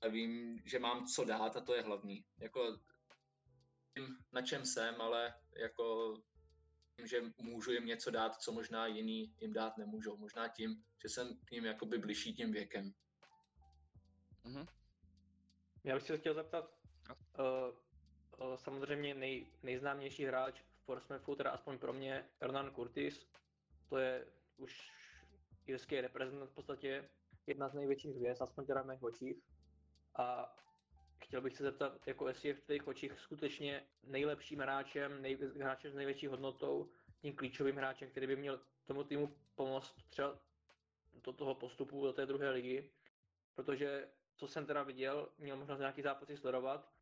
[0.00, 2.24] A vím, že mám co dát a to je hlavní.
[2.38, 2.78] Jako
[3.94, 6.14] vím, na čem jsem, ale jako
[6.98, 10.16] vím, že můžu jim něco dát, co možná jiný jim dát nemůžou.
[10.16, 12.92] Možná tím, že jsem k ním jakoby bližší tím věkem.
[14.44, 14.66] Mhm.
[15.84, 17.14] Já bych se chtěl zeptat, No.
[17.38, 23.26] uh, uh, samozřejmě nej, nejznámější hráč v Portsmouthu, teda aspoň pro mě, Hernan Curtis,
[23.88, 24.26] to je
[24.56, 24.90] už
[25.66, 27.08] irský reprezentant v podstatě,
[27.46, 29.36] jedna z největších hvězd, aspoň teda v mých očích.
[30.18, 30.56] A
[31.24, 35.92] chtěl bych se zeptat, jako jestli je v tvých očích skutečně nejlepším hráčem, nej, hráčem
[35.92, 36.88] s největší hodnotou,
[37.20, 40.38] tím klíčovým hráčem, který by měl tomu týmu pomoct třeba
[41.14, 42.90] do toho postupu do té druhé ligy,
[43.54, 46.92] protože co jsem teda viděl, měl možnost nějaký zápasy sledovat,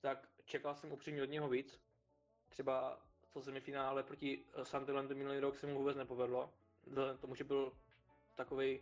[0.00, 1.80] tak čekal jsem upřímně od něho víc.
[2.48, 6.52] Třeba to semifinále proti eh, Sunderlandu minulý rok se mu vůbec nepovedlo.
[6.86, 7.72] Vzhledem tomu, že byl
[8.34, 8.80] takový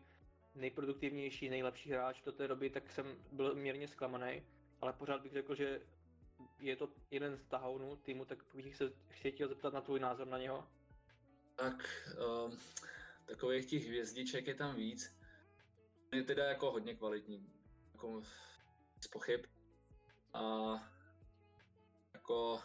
[0.55, 4.43] nejproduktivnější, nejlepší hráč do té doby, tak jsem byl mírně zklamaný,
[4.85, 5.81] ale pořád bych řekl, že
[6.59, 8.93] je to jeden z tahounů týmu, tak bych se
[9.29, 10.69] chtěl zeptat na tvůj názor na něho.
[11.57, 11.89] Tak
[12.45, 12.59] um,
[13.27, 15.17] takových těch hvězdiček je tam víc.
[16.13, 17.53] Je teda jako hodně kvalitní,
[17.93, 18.23] jako
[19.01, 19.47] z pochyb.
[20.33, 20.43] A
[22.15, 22.63] jako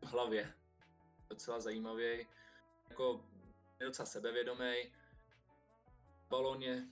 [0.00, 0.54] v hlavě
[1.28, 2.26] docela zajímavý,
[2.90, 3.24] jako
[3.80, 4.92] je docela sebevědomý,
[6.28, 6.88] balóně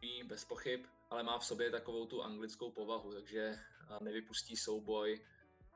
[0.00, 5.26] ví bez pochyb, ale má v sobě takovou tu anglickou povahu, takže a nevypustí souboj.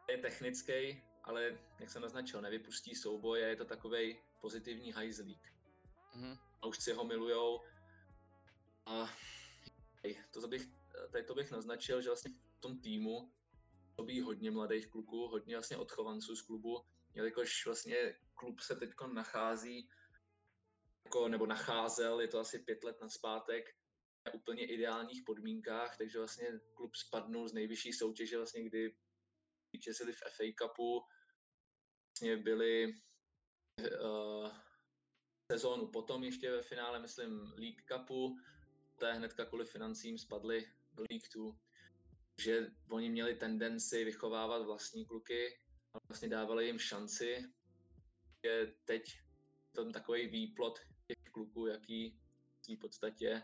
[0.08, 5.52] Je technický, ale jak jsem naznačil, nevypustí souboj a je to takový pozitivní hajzlík.
[6.14, 6.38] Mhm.
[6.62, 7.60] A už si ho milujou.
[8.86, 9.10] A
[10.30, 10.66] to bych,
[11.12, 13.32] tady to bych naznačil, že vlastně v tom týmu
[13.96, 19.88] to hodně mladých kluků, hodně vlastně odchovanců z klubu, jelikož vlastně klub se teď nachází
[21.04, 23.81] jako, nebo nacházel, je to asi pět let naspátek, na
[24.34, 28.96] úplně ideálních podmínkách, takže vlastně klub spadnul z nejvyšší soutěže, vlastně kdy
[29.72, 31.02] vítězili v FA Cupu,
[32.10, 32.94] vlastně byli
[34.00, 34.50] uh,
[35.52, 38.36] sezónu potom ještě ve finále, myslím, League Cupu,
[38.94, 41.52] poté hnedka kvůli financím spadli do League 2,
[42.38, 45.58] že oni měli tendenci vychovávat vlastní kluky
[45.94, 47.52] a vlastně dávali jim šanci,
[48.44, 49.02] že teď
[49.74, 52.18] tam takový výplot těch kluků, jaký
[52.68, 53.42] v podstatě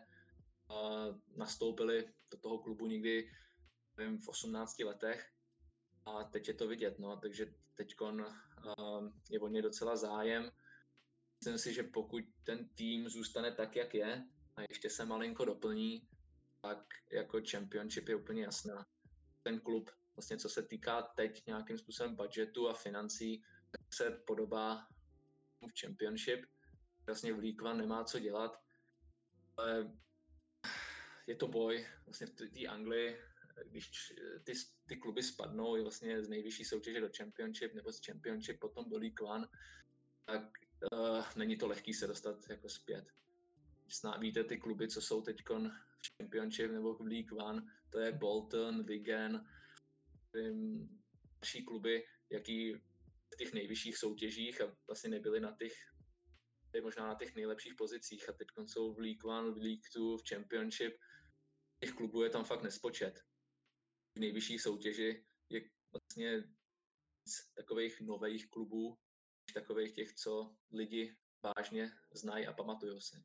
[1.36, 3.30] nastoupili do toho klubu někdy
[3.96, 5.30] nevím, v 18 letech
[6.06, 8.22] a teď je to vidět, no, takže teď uh,
[9.30, 10.50] je o ně docela zájem.
[11.40, 16.08] Myslím si, že pokud ten tým zůstane tak, jak je a ještě se malinko doplní,
[16.60, 18.86] tak jako championship je úplně jasná.
[19.42, 24.86] Ten klub, vlastně co se týká teď nějakým způsobem budgetu a financí, tak se podobá
[25.60, 26.46] v championship.
[27.06, 28.60] Vlastně v One nemá co dělat,
[29.56, 29.92] ale
[31.28, 33.16] je to boj vlastně v té Anglii,
[33.70, 34.12] když
[34.44, 34.52] ty,
[34.86, 39.22] ty kluby spadnou vlastně z nejvyšší soutěže do Championship nebo z Championship potom do League
[39.22, 39.48] One,
[40.24, 40.42] tak
[40.92, 43.04] uh, není to lehký se dostat jako zpět.
[44.18, 48.84] Víte ty kluby, co jsou teď v Championship nebo v League One, to je Bolton,
[48.84, 49.48] Wigan,
[51.40, 52.74] další kluby, jaký
[53.34, 55.72] v těch nejvyšších soutěžích a vlastně nebyli na těch
[56.82, 60.22] možná na těch nejlepších pozicích a teď jsou v League One, v League Two, v
[60.28, 60.98] Championship.
[61.80, 63.20] Těch klubů je tam fakt nespočet.
[64.14, 65.60] V nejvyšší soutěži je
[65.92, 66.42] vlastně
[67.54, 68.98] takových nových klubů,
[69.54, 73.24] takových těch, co lidi vážně znají a pamatují si.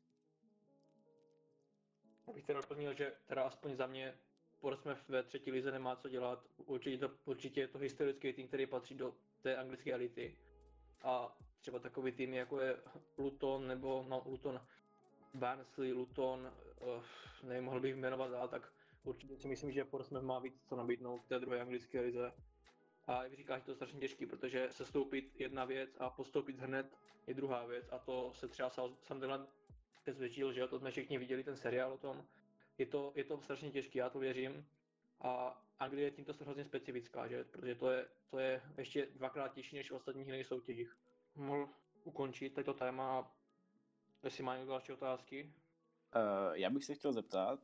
[2.26, 4.18] Abych teda doplnil, že teda aspoň za mě
[4.60, 6.48] Portsmouth ve třetí lize nemá co dělat.
[6.56, 10.38] Určitě, to, určitě je to historický tým, který patří do té anglické elity.
[11.02, 12.82] A třeba takový tým jako je
[13.18, 14.66] Luton nebo no, Luton,
[15.34, 17.02] Barnsley, Luton, uh,
[17.42, 18.72] nevím, mohl bych jmenovat dál, tak
[19.04, 22.32] určitě si myslím, že Portsmouth má víc co nabídnout v té druhé anglické lize.
[23.06, 26.96] A jak říkáš, to je strašně těžký, protože se stoupit jedna věc a postoupit hned
[27.26, 28.70] je druhá věc a to se třeba
[29.02, 29.48] Sunderland
[30.12, 32.24] zvětšil, že to jsme všichni viděli ten seriál o tom.
[32.78, 34.66] Je to, je to strašně těžký, já to věřím.
[35.20, 37.44] A Anglie je tímto hrozně specifická, že?
[37.44, 40.96] protože to je, to je ještě dvakrát těžší než v ostatních jiných soutěžích.
[41.36, 41.68] Mohl,
[42.04, 43.32] ukončit toto téma,
[44.24, 45.54] jestli má někdo další otázky.
[46.16, 47.60] Uh, já bych se chtěl zeptat,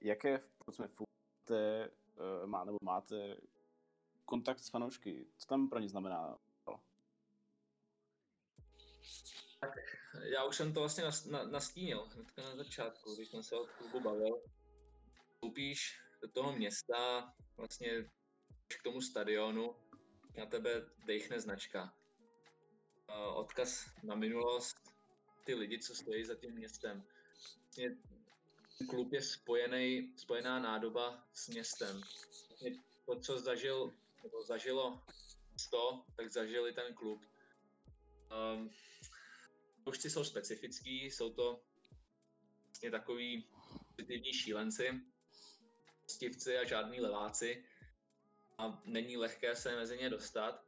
[0.00, 1.04] jaké v Portsmouthu
[1.46, 3.36] máte, uh, má, nebo máte
[4.24, 5.26] kontakt s fanoušky?
[5.36, 6.38] Co tam pro ně znamená?
[10.22, 13.66] Já už jsem to vlastně nas, na, nastínil hnedka na začátku, když jsem se o
[13.66, 14.42] klubu bavil.
[15.32, 18.10] Vstoupíš do toho města, vlastně
[18.68, 19.76] k tomu stadionu,
[20.36, 21.94] na tebe dechne značka.
[23.08, 24.76] Uh, odkaz na minulost,
[25.46, 27.04] ty lidi, co stojí za tím městem.
[27.62, 27.96] Vlastně
[28.88, 32.00] klub je spojený, spojená nádoba s městem.
[32.48, 35.02] Vlastně to, co zažil, nebo zažilo
[35.56, 37.22] 100, tak zažili ten klub.
[38.54, 38.70] Um,
[39.86, 41.62] Fanoušci jsou specifický, jsou to
[42.66, 43.48] vlastně takový
[43.96, 45.00] pozitivní šílenci,
[46.06, 47.64] stivci a žádní leváci
[48.58, 50.64] a není lehké se mezi ně dostat.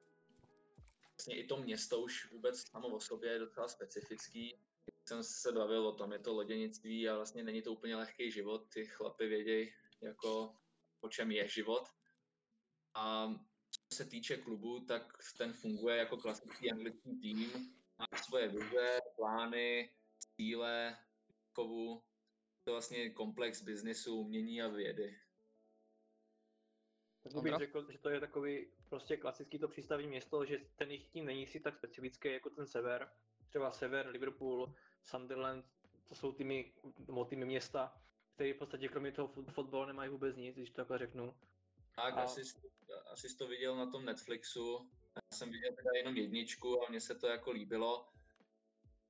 [1.08, 4.58] Vlastně i to město už vůbec samo o sobě je docela specifický.
[5.08, 8.68] Jsem se bavil o tom, je to loděnictví a vlastně není to úplně lehký život.
[8.74, 10.56] Ty chlapy vědějí, jako
[11.00, 11.88] o čem je život.
[12.94, 13.34] A
[13.88, 17.52] co se týče klubu, tak ten funguje jako klasický anglický tým,
[17.98, 20.98] má svoje vize, plány, cíle,
[21.52, 22.02] kovu.
[22.64, 25.20] To je vlastně komplex biznisu, umění a vědy.
[27.22, 31.08] Tak bych řekl, že to je takový prostě klasický to přístavní město, že ten jejich
[31.08, 33.12] tým není si tak specifický jako ten sever.
[33.48, 35.64] Třeba sever, Liverpool, Sunderland,
[36.08, 36.72] to jsou týmy,
[37.28, 38.02] týmy města,
[38.34, 41.34] které v podstatě kromě toho fotbalu nemají vůbec nic, když to takhle řeknu.
[41.96, 42.22] Tak, a...
[42.22, 42.42] asi,
[43.12, 47.00] asi jsi to viděl na tom Netflixu, já jsem viděl teda jenom jedničku a mně
[47.00, 48.08] se to jako líbilo.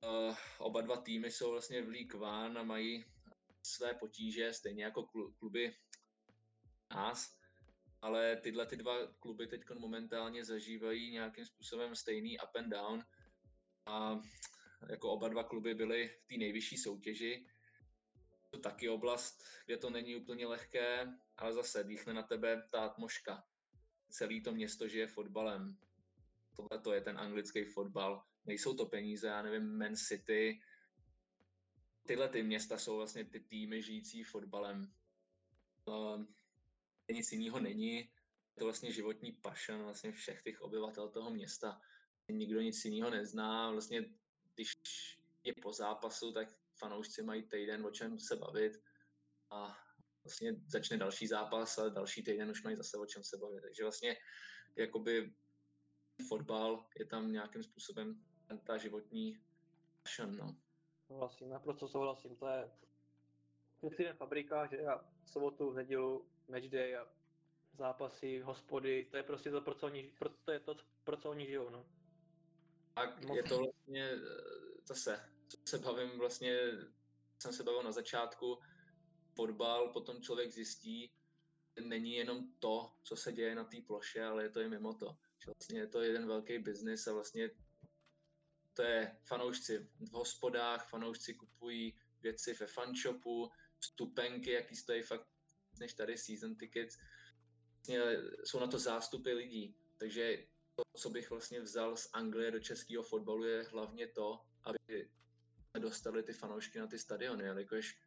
[0.03, 3.05] Uh, oba dva týmy jsou vlastně v League One a mají
[3.63, 5.03] své potíže, stejně jako
[5.39, 5.75] kluby
[6.93, 7.39] nás,
[8.01, 13.03] ale tyhle ty dva kluby teď momentálně zažívají nějakým způsobem stejný up and down
[13.89, 14.21] a
[14.89, 17.45] jako oba dva kluby byly v té nejvyšší soutěži.
[18.49, 23.43] To taky oblast, kde to není úplně lehké, ale zase dýchne na tebe ta atmoška.
[24.09, 25.77] Celý to město žije fotbalem
[26.59, 28.23] tohle to je ten anglický fotbal.
[28.45, 30.61] Nejsou to peníze, já nevím, Man City.
[32.07, 34.93] Tyhle ty města jsou vlastně ty týmy žijící fotbalem.
[35.85, 36.25] Uh,
[37.11, 37.97] nic jiného není.
[37.97, 41.81] Je to vlastně životní passion vlastně všech těch obyvatel toho města.
[42.29, 43.71] Nikdo nic jiného nezná.
[43.71, 44.05] Vlastně,
[44.55, 44.73] když
[45.43, 48.73] je po zápasu, tak fanoušci mají týden o čem se bavit
[49.49, 49.77] a
[50.23, 53.61] vlastně začne další zápas a další týden už mají zase o čem se bavit.
[53.61, 54.17] Takže vlastně
[54.75, 55.33] jakoby
[56.27, 58.23] fotbal je tam nějakým způsobem
[58.63, 59.39] ta životní
[60.03, 60.55] passion, no.
[61.07, 62.71] Souhlasím, naprosto souhlasím, to je
[63.99, 67.07] jen fabrika, že já sobotu, v nedělu, matchday a
[67.73, 71.29] zápasy, hospody, to je prostě to, pro co oni, pro, to je to, pro co
[71.29, 71.85] oni žijou, no.
[72.99, 74.19] Tak je to vlastně, eh,
[74.87, 76.57] zase, co se bavím vlastně,
[77.41, 78.59] jsem se bavil na začátku,
[79.35, 81.11] fotbal, potom člověk zjistí,
[81.79, 85.17] není jenom to, co se děje na té ploše, ale je to i mimo to.
[85.45, 87.49] Vlastně je to jeden velký biznis a vlastně
[88.73, 95.27] to je fanoušci v hospodách, fanoušci kupují věci ve fanshopu, vstupenky, jaký stojí fakt
[95.79, 96.97] než tady season tickets.
[97.75, 97.99] Vlastně
[98.43, 100.47] jsou na to zástupy lidí, takže
[100.79, 105.09] to, co bych vlastně vzal z Anglie do českého fotbalu, je hlavně to, aby
[105.79, 107.97] dostali ty fanoušky na ty stadiony, jelikož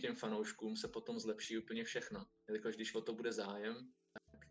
[0.00, 2.26] těm fanouškům se potom zlepší úplně všechno.
[2.48, 4.48] Jelikož když o to bude zájem, tak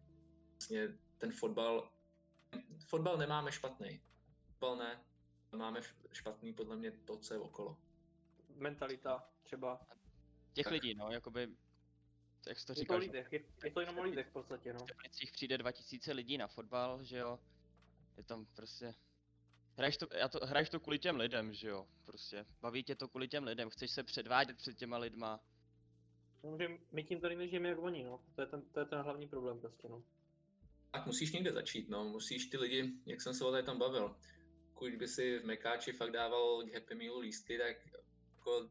[0.52, 1.92] vlastně ten fotbal
[2.88, 4.02] fotbal nemáme špatný.
[4.48, 5.04] Fotbal ne,
[5.58, 7.78] máme špatný podle mě to, co je okolo.
[8.56, 9.88] Mentalita třeba.
[10.54, 10.74] Těch tak.
[10.74, 11.48] lidí, no, jakoby,
[12.48, 12.98] jak jsi to je říkal.
[12.98, 14.86] To lidech, je, je to jenom o lidech v podstatě, no.
[14.86, 17.40] V přijde 2000 lidí na fotbal, že jo.
[18.20, 18.94] Je tam prostě
[19.80, 22.46] Hraješ to, já to, hraješ to kvůli těm lidem, že jo, prostě.
[22.62, 25.40] Baví tě to kvůli těm lidem, chceš se předvádět před těma lidma.
[26.44, 28.24] No, že my tím tady nežijeme jak oni, no.
[28.36, 30.04] To je ten, to je ten hlavní problém prostě, no.
[30.92, 32.04] Tak musíš někde začít, no.
[32.04, 34.16] Musíš ty lidi, jak jsem se o tady tam bavil,
[34.74, 37.78] pokud by si v Mekáči fakt dával k Happy Mealu lístky, tak
[38.36, 38.70] jako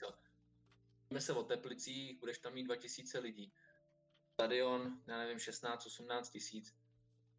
[0.00, 0.14] to.
[1.10, 3.52] Jdeme se o Teplicích, budeš tam mít 2000 lidí.
[4.32, 6.76] Stadion, já nevím, 16-18 tisíc.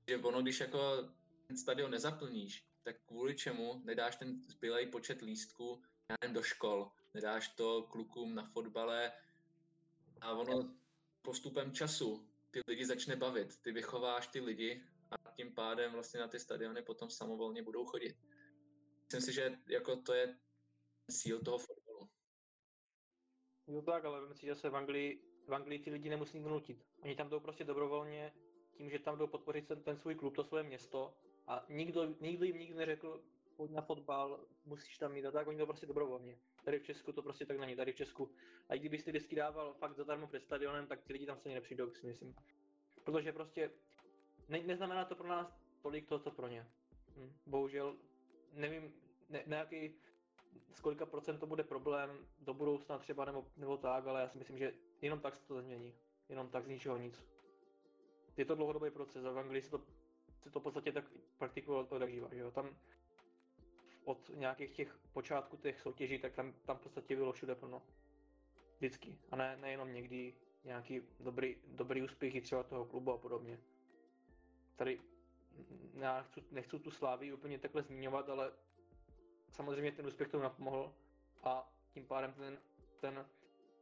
[0.08, 1.10] Že ono, když jako
[1.52, 6.92] ten stadion nezaplníš, tak kvůli čemu nedáš ten zbylej počet lístků já nevím, do škol,
[7.14, 9.12] nedáš to klukům na fotbale
[10.22, 10.76] a ono
[11.22, 16.28] postupem času ty lidi začne bavit, ty vychováš ty lidi a tím pádem vlastně na
[16.28, 18.16] ty stadiony potom samovolně budou chodit.
[19.04, 20.38] Myslím si, že jako to je
[21.12, 22.10] cíl toho fotbalu.
[23.68, 26.86] Jo tak, ale myslím si, že se v Anglii, v Anglii ty lidi nemusí nutit.
[27.02, 28.34] Oni tam jdou prostě dobrovolně,
[28.78, 31.18] tím, že tam jdou podpořit ten, ten svůj klub, to své město
[31.52, 33.22] a nikdo, nikdo jim nikdy neřekl,
[33.56, 36.38] pojď na fotbal, musíš tam mít a tak, oni to prostě dobrovolně.
[36.64, 38.32] Tady v Česku to prostě tak není, tady v Česku.
[38.70, 41.92] A i kdybyste vždycky dával fakt zadarmo před stadionem, tak ty lidi tam stejně nepřijdou,
[41.92, 42.36] si myslím.
[43.04, 43.72] Protože prostě
[44.50, 46.68] ne, neznamená to pro nás tolik to, co pro ně.
[47.18, 47.34] Hm.
[47.46, 47.96] Bohužel,
[48.54, 48.94] nevím,
[49.30, 49.96] ne, na jaký,
[50.74, 54.38] z kolika procent to bude problém do budoucna třeba nebo, nebo tak, ale já si
[54.38, 55.94] myslím, že jenom tak se to změní.
[56.30, 57.26] Jenom tak z ničeho nic.
[58.38, 59.82] Je to dlouhodobý proces a v Anglii se to,
[60.42, 61.06] se to v podstatě tak
[61.38, 62.52] praktikovalo to živa, že jo.
[62.52, 62.76] Tam
[64.04, 67.82] od nějakých těch počátků těch soutěží, tak tam, tam v podstatě bylo všude plno.
[68.78, 69.18] Vždycky.
[69.32, 70.34] A ne, nejenom někdy
[70.64, 73.60] nějaký dobrý, dobrý úspěchy třeba toho klubu a podobně.
[74.76, 75.00] Tady
[75.94, 78.52] já nechci, nechci tu slávy úplně takhle zmiňovat, ale
[79.52, 80.94] samozřejmě ten úspěch tomu napomohl
[81.44, 82.58] a tím pádem ten,
[83.00, 83.26] ten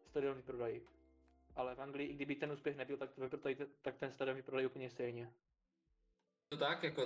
[0.05, 0.81] stadion vyprodají.
[1.55, 4.89] Ale v Anglii, i kdyby ten úspěch nebyl, tak, vyprodají, tak ten stadion vyprodají úplně
[4.89, 5.33] stejně.
[6.49, 7.05] To tak, jako,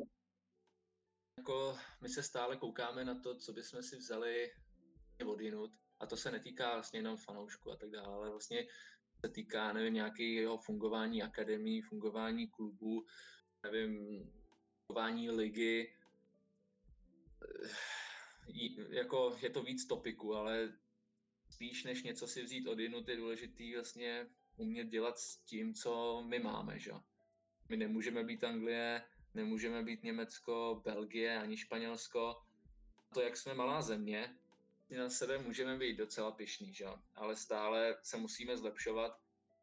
[1.38, 4.52] jako my se stále koukáme na to, co bychom si vzali
[5.26, 5.72] od jinut.
[6.00, 8.68] A to se netýká vlastně jenom fanoušku a tak dále, ale vlastně
[9.26, 13.06] se týká, nevím, nějakého fungování akademii, fungování klubů,
[13.64, 14.24] nevím,
[14.88, 15.98] fungování ligy.
[18.90, 20.78] Jako je to víc topiku, ale
[21.50, 24.28] spíš než něco si vzít od jinut, je důležitý vlastně
[24.58, 26.92] umět dělat s tím, co my máme, že?
[27.70, 29.04] My nemůžeme být Anglie,
[29.34, 32.42] nemůžeme být Německo, Belgie ani Španělsko.
[33.14, 34.38] To, jak jsme malá země,
[34.98, 36.86] na sebe můžeme být docela pišný, že?
[37.16, 39.20] ale stále se musíme zlepšovat,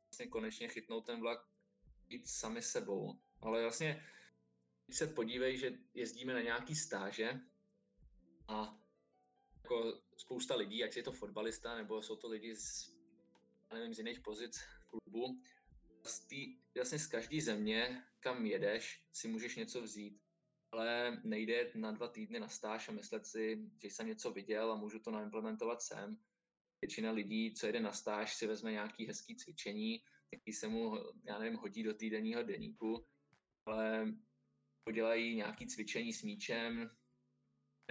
[0.08, 1.38] vlastně konečně chytnout ten vlak,
[2.08, 3.18] být sami sebou.
[3.40, 4.06] Ale vlastně,
[4.86, 7.40] když se podívej, že jezdíme na nějaký stáže
[8.48, 8.80] a
[9.62, 12.94] jako spousta lidí, ať je to fotbalista, nebo jsou to lidi z,
[13.72, 14.60] nevím, z jiných pozic
[14.90, 15.42] klubu,
[16.04, 20.22] z tý, vlastně z každé země, kam jedeš, si můžeš něco vzít.
[20.72, 24.76] Ale nejde na dva týdny na stáž a myslet si, že jsem něco viděl a
[24.76, 26.16] můžu to naimplementovat sem.
[26.80, 31.38] Většina lidí, co jede na stáž, si vezme nějaký hezký cvičení, jaký se mu, já
[31.38, 33.06] nevím, hodí do týdenního deníku,
[33.66, 34.14] ale
[34.84, 36.90] podělají nějaký cvičení s míčem,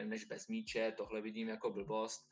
[0.03, 2.28] než bez míče, tohle vidím jako blbost.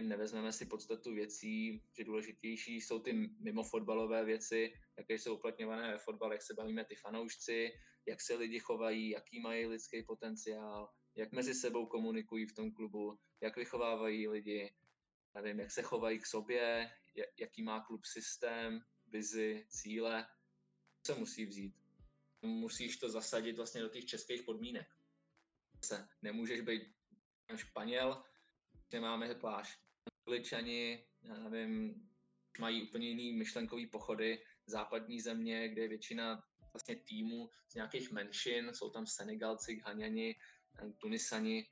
[0.00, 5.98] Nevezmeme si podstatu věcí, že důležitější jsou ty mimo fotbalové věci, jaké jsou uplatňované ve
[5.98, 7.72] fotbale, jak se bavíme ty fanoušci,
[8.06, 13.18] jak se lidi chovají, jaký mají lidský potenciál, jak mezi sebou komunikují v tom klubu,
[13.40, 14.74] jak vychovávají lidi,
[15.34, 16.90] nevím, jak se chovají k sobě,
[17.38, 20.26] jaký má klub systém, vizi, cíle,
[21.06, 21.74] se musí vzít.
[22.42, 24.86] Musíš to zasadit vlastně do těch českých podmínek.
[25.84, 26.82] Se nemůžeš být
[27.56, 28.24] Španěl,
[28.92, 29.83] nemáme pláž.
[30.26, 32.08] Angličani, já nevím,
[32.58, 38.70] mají úplně jiný myšlenkový pochody, západní země, kde je většina vlastně týmů z nějakých menšin,
[38.74, 40.36] jsou tam Senegalci, Ghaňani,
[40.98, 41.70] Tunisani.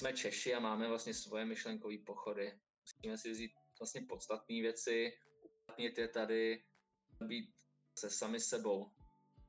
[0.00, 2.60] Jsme Češi a máme vlastně svoje myšlenkové pochody.
[2.80, 5.12] Musíme si vzít vlastně podstatné věci,
[5.62, 6.64] uplatnit je tady,
[7.20, 7.54] být
[7.98, 8.90] se sami sebou.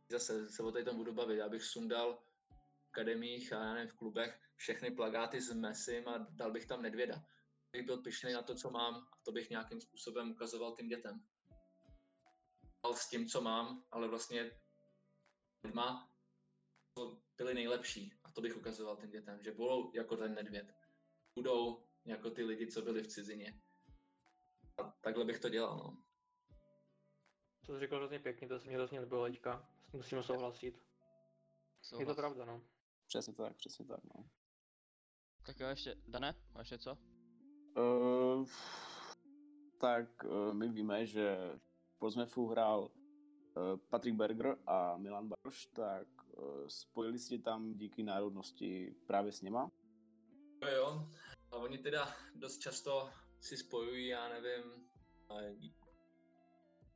[0.10, 1.38] Zase se o tady tom budu bavit.
[1.38, 6.52] Já bych sundal v akademiích a nevím, v klubech všechny plagáty s Messim a dal
[6.52, 7.24] bych tam Nedvěda.
[7.74, 11.26] Bych byl pišný na to, co mám a to bych nějakým způsobem ukazoval tím dětem.
[12.96, 14.52] S tím, co mám, ale vlastně
[15.64, 16.14] lidma
[17.38, 20.74] byli nejlepší a to bych ukazoval těm dětem, že budou jako ten Nedvěd.
[21.36, 23.62] Budou jako ty lidi, co byli v cizině.
[24.78, 26.04] A takhle bych to dělal, no.
[27.66, 29.70] To jsi řekl hrozně pěkně, to se mě hrozně líbilo teďka.
[29.94, 30.84] Musíme souhlasit.
[31.82, 32.00] Souhlas.
[32.00, 32.62] Je to pravda, no.
[33.08, 34.30] Přesně tak, přesně tak, no.
[35.46, 36.98] Tak jo, ještě, Dané, máš něco?
[37.78, 38.48] Uh,
[39.78, 41.38] tak uh, my víme, že
[42.00, 46.08] Portsmouthu hrál uh, Patrick Berger a Milan Baroš, tak
[46.38, 49.72] uh, spojili si tam díky národnosti právě s něma?
[50.62, 51.08] Jo, jo.
[51.52, 53.10] A oni teda dost často
[53.40, 54.64] si spojují, já nevím,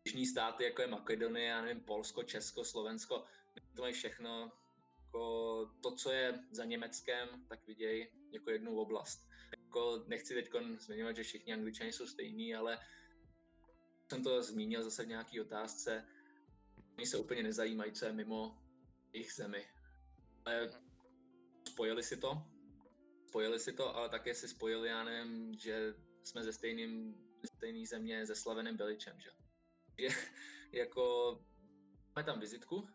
[0.06, 3.24] jižní státy, jako je Makedonie, já nevím, Polsko, Česko, Slovensko,
[3.76, 4.52] to mají všechno,
[5.06, 9.30] jako to, co je za Německem, tak vidějí jako jednu oblast.
[9.68, 10.50] Jako nechci teď
[10.80, 12.80] zmiňovat, že všichni angličani jsou stejní, ale
[14.10, 16.08] jsem to zmínil zase v nějaké otázce,
[16.98, 18.58] oni se úplně nezajímají, co je mimo
[19.14, 19.68] jejich zemi.
[20.46, 20.70] Ale
[21.68, 22.44] spojili si to,
[23.28, 25.94] spojili si to, ale také si spojili, já nevím, že
[26.24, 27.18] jsme ze stejným,
[27.56, 29.30] stejný země se Slavenem Beličem, že?
[29.98, 30.08] že
[30.72, 31.32] jako
[32.16, 32.90] máme tam vizitku,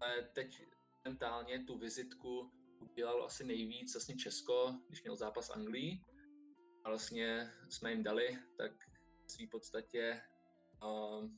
[0.00, 0.62] ale teď
[1.04, 2.50] mentálně tu vizitku
[2.80, 6.00] udělal asi nejvíc vlastně Česko, když měl zápas Anglii.
[6.84, 8.72] A vlastně jsme jim dali, tak
[9.26, 10.22] v své podstatě
[10.82, 11.30] uh,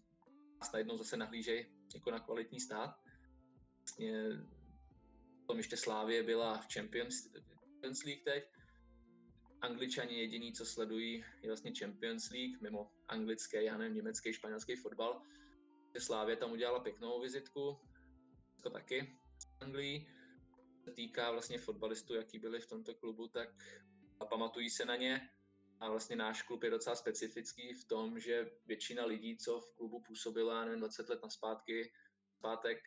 [0.61, 3.01] nás najednou zase nahlížej jako na kvalitní stát.
[3.79, 4.29] Vlastně
[5.41, 7.29] potom ještě Slávě byla v Champions,
[7.63, 8.45] Champions League teď.
[9.61, 15.23] Angličani jediný, co sledují, je vlastně Champions League, mimo anglické, já nevím, německý, španělský fotbal.
[15.99, 17.81] Slávě tam udělala pěknou vizitku,
[18.63, 20.07] to taky v Anglii.
[20.85, 23.49] Se týká vlastně fotbalistů, jaký byli v tomto klubu, tak
[24.31, 25.31] pamatují se na ně.
[25.81, 30.03] A vlastně náš klub je docela specifický v tom, že většina lidí, co v klubu
[30.03, 31.93] působila, nevím, 20 let na zpátky,
[32.39, 32.79] zpátek,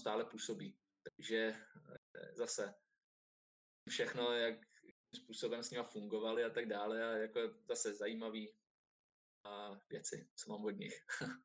[0.00, 0.78] stále působí.
[1.02, 2.74] Takže eh, zase
[3.88, 4.54] všechno, jak
[5.14, 8.54] způsobem s nima fungovali a tak dále a jako zase zajímavý
[9.44, 11.06] a věci, co mám od nich.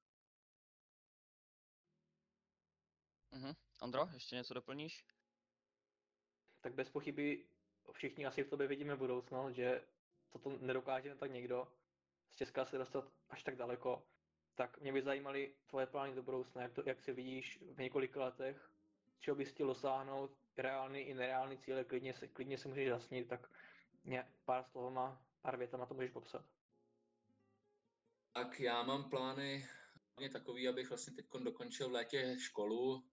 [3.31, 3.53] Mhm.
[3.81, 5.05] Ondro, ještě něco doplníš?
[6.61, 7.49] Tak bez pochyby
[7.91, 9.87] všichni asi v tobě vidíme budoucnost, že
[10.29, 11.67] co to nedokáže tak někdo
[12.29, 14.07] z Česka se dostat až tak daleko.
[14.55, 18.19] Tak mě by zajímaly tvoje plány do budoucna, jak, to, jak si vidíš v několika
[18.19, 18.71] letech,
[19.19, 23.51] čeho bys chtěl dosáhnout, reálný i nereálný cíle, klidně se, klidně se můžeš zasnít, tak
[24.03, 26.45] mě pár slovama, pár větama to můžeš popsat.
[28.33, 29.67] Tak já mám plány
[30.19, 33.03] hlavně takový, abych vlastně teď dokončil v létě školu,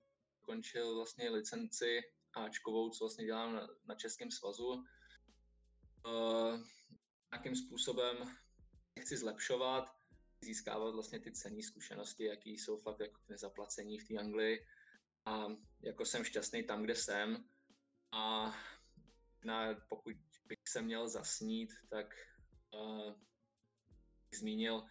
[0.40, 2.02] dokončil vlastně licenci
[2.34, 4.84] Ačkovou, co vlastně dělám na, na Českém svazu.
[6.06, 6.60] Uh,
[7.36, 8.16] nějakým způsobem
[9.00, 9.96] chci zlepšovat,
[10.40, 14.66] získávat vlastně ty cenní zkušenosti, jaký jsou fakt jako nezaplacení v té Anglii.
[15.24, 15.46] A
[15.82, 17.48] jako jsem šťastný tam, kde jsem.
[18.12, 18.54] A
[19.44, 22.14] na, pokud bych se měl zasnít, tak
[22.74, 23.12] uh,
[24.34, 24.84] zmínil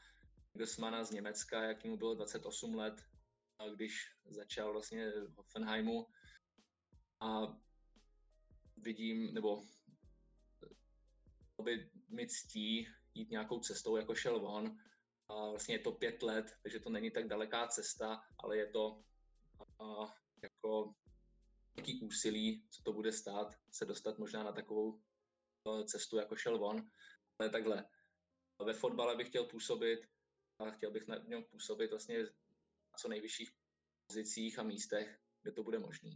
[0.54, 3.06] Gossmana z Německa, jaký mu bylo 28 let,
[3.76, 6.08] když začal vlastně v Hoffenheimu.
[7.20, 7.58] A
[8.78, 9.64] vidím, nebo
[11.64, 14.78] by mi ctí jít nějakou cestou, jako šel on.
[15.28, 19.04] A vlastně je to pět let, takže to není tak daleká cesta, ale je to
[19.80, 20.96] a, jako
[21.76, 25.02] nějaký úsilí, co to bude stát, se dostat možná na takovou
[25.86, 26.90] cestu, jako šel on.
[27.40, 27.86] Ale takhle,
[28.66, 30.00] ve fotbale bych chtěl působit
[30.60, 33.52] a chtěl bych na něm působit vlastně na co nejvyšších
[34.08, 36.10] pozicích a místech, kde to bude možné.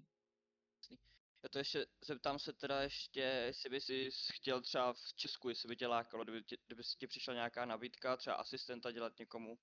[1.44, 5.68] Já to ještě zeptám se teda ještě, jestli by si chtěl třeba v Česku, jestli
[5.68, 9.60] by tě lákalo, kdyby, tě, kdyby si ti přišla nějaká nabídka, třeba asistenta dělat někomu,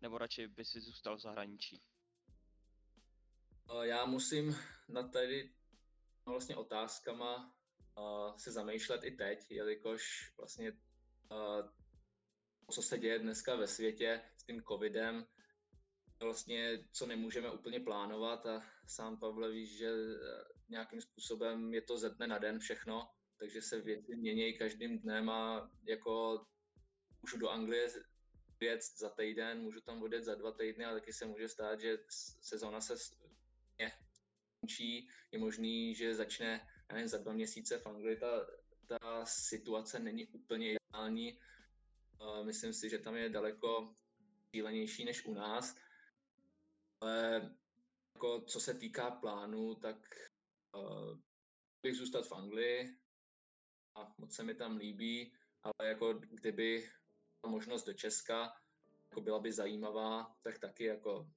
[0.00, 1.82] nebo radši by si zůstal v zahraničí?
[3.82, 4.56] Já musím
[4.88, 5.54] na tady
[6.24, 7.54] vlastně otázkama
[8.36, 10.72] se zamýšlet i teď, jelikož vlastně
[12.70, 15.26] co se děje dneska ve světě s tím covidem,
[16.20, 19.90] vlastně co nemůžeme úplně plánovat a sám Pavle víš, že
[20.68, 25.30] nějakým způsobem je to ze dne na den všechno, takže se věci mění každým dnem
[25.30, 26.44] a jako
[27.22, 27.88] můžu do Anglie
[28.60, 31.98] jet za týden, můžu tam odjet za dva týdny, ale taky se může stát, že
[32.40, 32.94] sezona se
[34.60, 38.16] končí, je možný, že začne nevím, za dva měsíce v Anglii.
[38.16, 38.46] Ta,
[38.86, 41.38] ta situace není úplně ideální.
[42.42, 43.94] Myslím si, že tam je daleko
[44.50, 45.76] cílenější než u nás.
[47.00, 47.50] Ale
[48.14, 49.96] jako co se týká plánu, tak
[50.76, 51.18] uh,
[51.82, 52.98] bych zůstat v Anglii
[53.94, 56.90] a moc se mi tam líbí, ale jako kdyby
[57.46, 58.60] možnost do Česka
[59.10, 61.30] jako byla by zajímavá, tak taky jako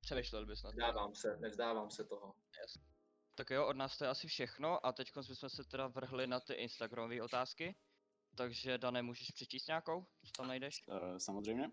[0.00, 0.76] Přemýšlel bys na to.
[0.76, 2.34] Nevzdávám se, nevzdávám se toho.
[2.62, 2.78] Yes.
[3.34, 6.40] Tak jo, od nás to je asi všechno a teď jsme se teda vrhli na
[6.40, 7.76] ty Instagramové otázky.
[8.36, 10.06] Takže Dané, můžeš přečíst nějakou?
[10.26, 10.84] Co tam najdeš?
[10.86, 11.70] Uh, samozřejmě.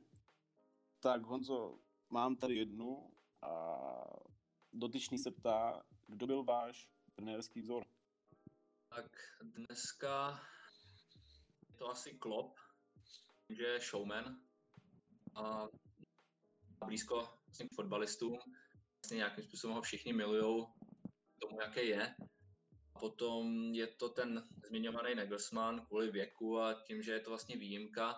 [1.00, 1.80] Tak Honzo,
[2.10, 3.74] mám tady jednu a
[4.74, 7.86] dotyčný se ptá, kdo byl váš trenérský vzor?
[8.90, 10.40] Tak dneska
[11.68, 12.58] je to asi Klopp,
[13.50, 14.42] že je showman
[15.36, 15.68] a
[16.86, 18.40] blízko vlastně k fotbalistům.
[18.96, 20.68] Vlastně nějakým způsobem ho všichni milujou
[21.42, 22.16] tomu, jaký je.
[22.96, 27.58] A potom je to ten zmiňovaný Nagelsmann kvůli věku a tím, že je to vlastně
[27.58, 28.16] výjimka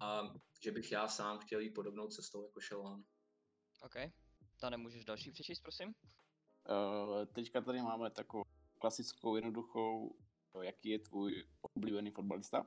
[0.00, 0.22] a
[0.62, 3.04] že bych já sám chtěl jít podobnou cestou, jako šel on.
[3.80, 3.94] OK.
[4.60, 5.94] Ta nemůžeš další přečíst, prosím?
[6.68, 8.44] Uh, teďka tady máme takovou
[8.78, 10.18] klasickou, jednoduchou,
[10.62, 12.66] jaký je tvůj oblíbený fotbalista?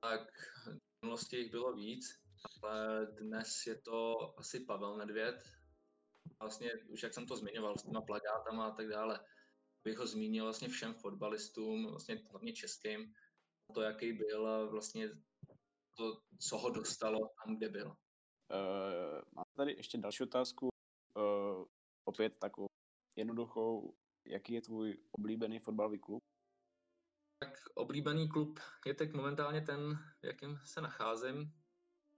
[0.00, 0.20] Tak
[0.64, 2.20] v minulosti jich bylo víc,
[2.62, 5.42] ale dnes je to asi Pavel Nedvěd.
[6.40, 9.20] Vlastně už jak jsem to zmiňoval s těma plagátama a tak dále,
[9.84, 13.14] bych ho zmínil vlastně všem fotbalistům, vlastně hlavně českým,
[13.74, 15.08] to, jaký byl a vlastně
[15.96, 17.96] to, co ho dostalo tam, kde byl.
[18.50, 20.68] Uh, mám tady ještě další otázku,
[21.16, 21.64] uh,
[22.04, 22.66] opět takovou
[23.16, 23.94] jednoduchou.
[24.26, 26.22] Jaký je tvůj oblíbený fotbalový klub?
[27.38, 31.52] Tak oblíbený klub je teď momentálně ten, v jakém se nacházím.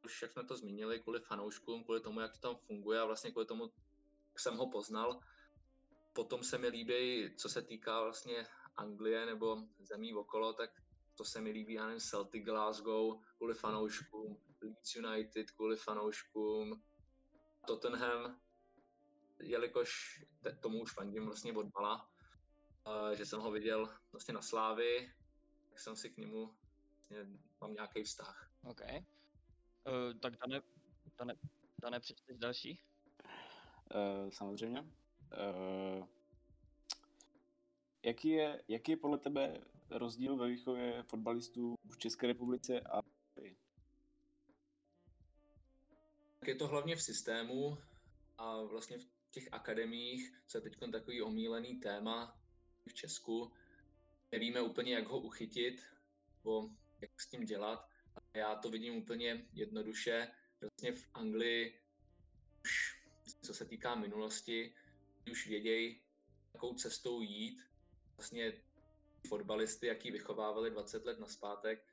[0.04, 3.30] Už jak jsme to zmínili, kvůli fanouškům, kvůli tomu, jak to tam funguje a vlastně
[3.30, 3.64] kvůli tomu,
[4.28, 5.20] jak jsem ho poznal.
[6.12, 10.70] Potom se mi líbí, co se týká vlastně Anglie nebo zemí okolo, tak
[11.20, 16.82] to se mi líbí, já nevím, Celtic Glasgow kvůli fanouškům, Leeds United kvůli fanouškům,
[17.66, 18.40] Tottenham,
[19.40, 20.22] jelikož
[20.60, 22.10] tomu už fandím vlastně od mala,
[23.14, 25.12] že jsem ho viděl vlastně na Slávy,
[25.68, 26.54] tak jsem si k němu
[26.90, 28.50] vlastně mám nějaký vztah.
[28.64, 28.80] OK.
[28.80, 30.62] Uh, tak Dane,
[31.18, 31.34] Dane,
[31.82, 32.80] Dane, přečteš další?
[33.94, 34.80] Uh, samozřejmě.
[34.80, 36.06] Uh,
[38.02, 39.60] jaký, je, jaký je podle tebe
[39.90, 43.02] rozdíl ve výchově fotbalistů v České republice a
[46.40, 47.78] Tak je to hlavně v systému
[48.38, 52.40] a vlastně v těch akademiích, co je teď takový omílený téma
[52.88, 53.52] v Česku.
[54.32, 55.82] Nevíme úplně, jak ho uchytit,
[56.34, 56.70] nebo
[57.00, 57.88] jak s tím dělat.
[58.14, 60.28] A já to vidím úplně jednoduše.
[60.60, 61.80] Vlastně v Anglii
[62.64, 63.02] už,
[63.42, 64.74] co se týká minulosti,
[65.30, 66.00] už vědějí,
[66.54, 67.62] jakou cestou jít.
[68.16, 68.52] Vlastně
[69.28, 71.84] fotbalisty, jaký vychovávali 20 let naspátek,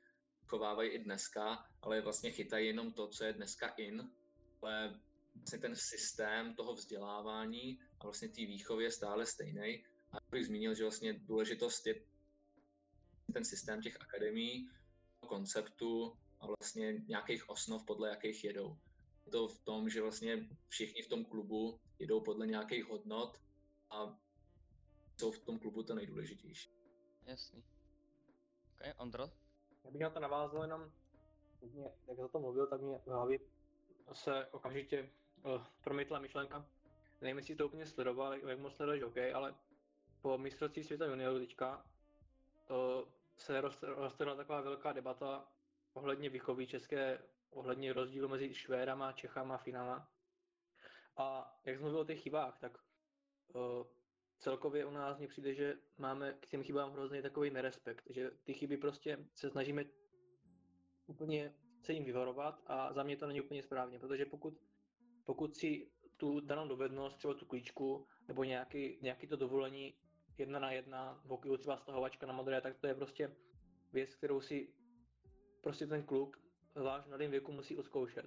[0.42, 4.10] vychovávají i dneska, ale vlastně chytají jenom to, co je dneska in,
[4.62, 5.00] ale
[5.34, 9.84] vlastně ten systém toho vzdělávání a vlastně té výchovy je stále stejný.
[10.12, 11.94] A bych zmínil, že vlastně důležitost je
[13.32, 14.70] ten systém těch akademií,
[15.26, 18.76] konceptu a vlastně nějakých osnov, podle jakých jedou.
[19.26, 23.38] Je to v tom, že vlastně všichni v tom klubu jedou podle nějakých hodnot
[23.90, 24.18] a
[25.16, 26.77] jsou v tom klubu to nejdůležitější.
[27.28, 27.64] Jasný.
[28.74, 29.30] OK, Ondro?
[29.84, 30.92] Já bych na to navázal jenom,
[31.62, 33.38] mě- jak za to mluvil, tak mě v hlavě
[34.12, 35.10] se okamžitě
[35.44, 36.66] uh, promítla myšlenka.
[37.20, 39.54] Nevím, jestli to úplně sledoval, jak moc sleduješ OK, ale
[40.22, 41.76] po mistrovství světa juniorů teďka
[42.70, 45.48] uh, se roz- roztrhla taková velká debata
[45.92, 50.08] ohledně výchovy české, ohledně rozdílu mezi Švédama, Čechama, Finama.
[51.16, 52.78] A jak jsi mluvil o těch chybách, tak
[53.54, 53.86] uh,
[54.38, 58.54] celkově u nás mně přijde, že máme k těm chybám hrozný takový nerespekt, že ty
[58.54, 59.84] chyby prostě se snažíme
[61.06, 64.60] úplně se jim vyvarovat a za mě to není úplně správně, protože pokud,
[65.24, 69.94] pokud si tu danou dovednost, třeba tu klíčku, nebo nějaký, nějaký to dovolení
[70.38, 73.36] jedna na jedna, v hokeju třeba stahovačka na modré, tak to je prostě
[73.92, 74.74] věc, kterou si
[75.60, 76.40] prostě ten kluk,
[76.74, 78.26] zvlášť v mladém věku, musí odzkoušet.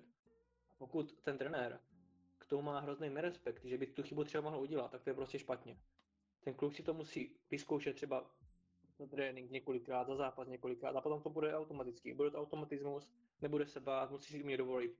[0.70, 1.80] A pokud ten trenér
[2.38, 5.14] k tomu má hrozný nerespekt, že by tu chybu třeba mohl udělat, tak to je
[5.14, 5.78] prostě špatně.
[6.44, 8.32] Ten kluk si to musí vyzkoušet třeba
[9.00, 12.14] na trénink několikrát, za zápas několikrát a potom to bude automaticky.
[12.14, 13.10] Bude to automatismus,
[13.42, 14.98] nebude se bát, musí si mě dovolit.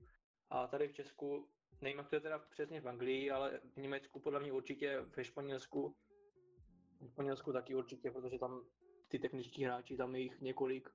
[0.50, 1.48] A tady v Česku,
[1.80, 5.24] nevím, jak to je teda přesně v Anglii, ale v Německu podle mě určitě, ve
[5.24, 5.96] Španělsku,
[7.00, 8.66] v Španělsku taky určitě, protože tam
[9.08, 10.88] ty techničtí hráči, tam je jich několik.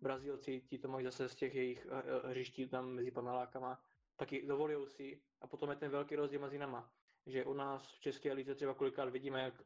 [0.00, 3.82] Brazílci, ti to mají zase z těch jejich eh, eh, hřiští tam mezi panelákama,
[4.16, 5.22] taky dovolují si.
[5.40, 6.92] A potom je ten velký rozdíl mezi náma,
[7.26, 9.62] že u nás v České lize třeba kolikrát vidíme, jak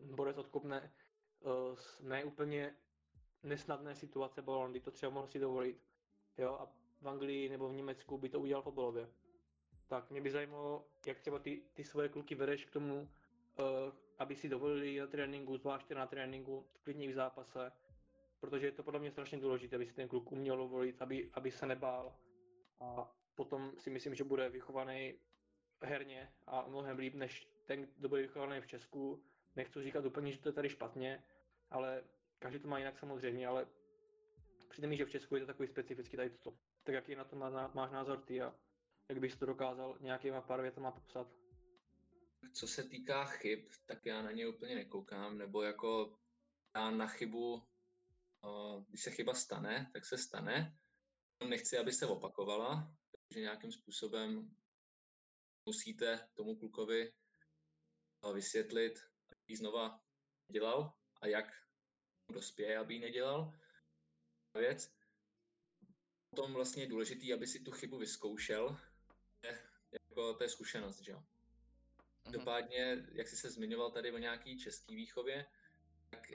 [0.00, 0.92] borec odkopne
[1.74, 2.76] z neúplně
[3.42, 5.82] nesnadné situace balon, kdy to třeba mohl si dovolit.
[6.38, 9.08] Jo, a v Anglii nebo v Německu by to udělal fotbalově.
[9.86, 13.06] Tak mě by zajímalo, jak třeba ty, ty svoje kluky vedeš k tomu, uh,
[14.18, 17.72] aby si dovolili na tréninku, zvláště na tréninku, klidně v zápase,
[18.40, 21.50] protože je to podle mě strašně důležité, aby si ten kluk uměl dovolit, aby, aby
[21.50, 22.16] se nebál.
[22.80, 25.14] A potom si myslím, že bude vychovaný
[25.82, 29.22] herně a mnohem líp, než ten, kdo bude vychovaný v Česku.
[29.56, 31.24] Nechci říkat úplně, že to je tady špatně,
[31.70, 32.04] ale
[32.38, 33.66] každý to má jinak samozřejmě, ale
[34.68, 36.58] přijde mi, že v Česku je to takový specifický tady toto.
[36.82, 38.54] Tak jaký na to má, máš názor ty a
[39.08, 41.32] jak bys to dokázal nějakýma pár větama popsat?
[42.52, 46.18] Co se týká chyb, tak já na ně úplně nekoukám, nebo jako
[46.76, 47.62] já na chybu,
[48.88, 50.78] když se chyba stane, tak se stane.
[51.48, 54.56] Nechci, aby se opakovala, takže nějakým způsobem
[55.66, 57.12] musíte tomu klukovi
[58.34, 58.98] vysvětlit,
[59.48, 60.00] ji znova
[60.52, 61.66] dělal a jak
[62.32, 63.58] dospěje, aby ji nedělal.
[64.54, 64.92] Věc.
[66.30, 68.76] Potom vlastně je důležitý, aby si tu chybu vyzkoušel.
[69.42, 69.58] Je,
[69.92, 71.22] jako, to je zkušenost, že jo.
[72.24, 72.32] Mhm.
[72.32, 75.46] Dopádně, jak jsi se zmiňoval tady o nějaký český výchově,
[76.10, 76.30] tak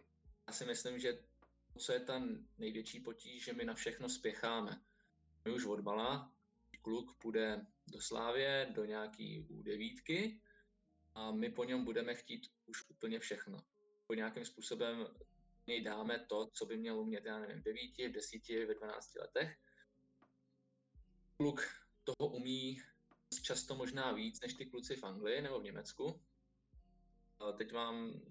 [0.47, 1.23] já si myslím, že
[1.77, 2.21] co je ta
[2.57, 4.81] největší potíž, že my na všechno spěcháme.
[5.45, 6.33] My už od mala,
[6.81, 10.39] kluk půjde do Slávě, do nějaký U9
[11.15, 13.57] a my po něm budeme chtít už úplně všechno.
[14.07, 15.07] Po nějakým způsobem
[15.67, 19.15] něj dáme to, co by měl umět, já nevím, v 9, v 10, ve 12
[19.15, 19.57] letech.
[21.37, 21.61] Kluk
[22.03, 22.81] toho umí
[23.43, 26.21] často možná víc než ty kluci v Anglii nebo v Německu.
[27.39, 28.21] A Teď vám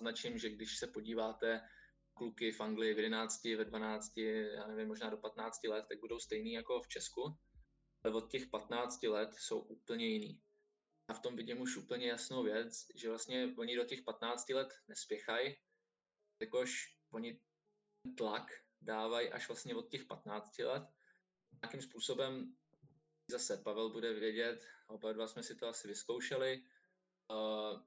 [0.00, 1.68] značím, že když se podíváte
[2.14, 6.18] kluky v Anglii v 11, ve 12, já nevím, možná do 15 let, tak budou
[6.18, 7.38] stejný jako v Česku.
[8.04, 10.40] Ale od těch 15 let jsou úplně jiný.
[11.08, 14.68] A v tom vidím už úplně jasnou věc, že vlastně oni do těch 15 let
[14.88, 15.56] nespěchají,
[16.40, 17.40] jakož oni
[18.02, 20.82] ten tlak dávají až vlastně od těch 15 let.
[21.62, 22.56] Nějakým způsobem
[23.30, 26.62] zase Pavel bude vědět, oba dva jsme si to asi vyzkoušeli,
[27.30, 27.82] uh,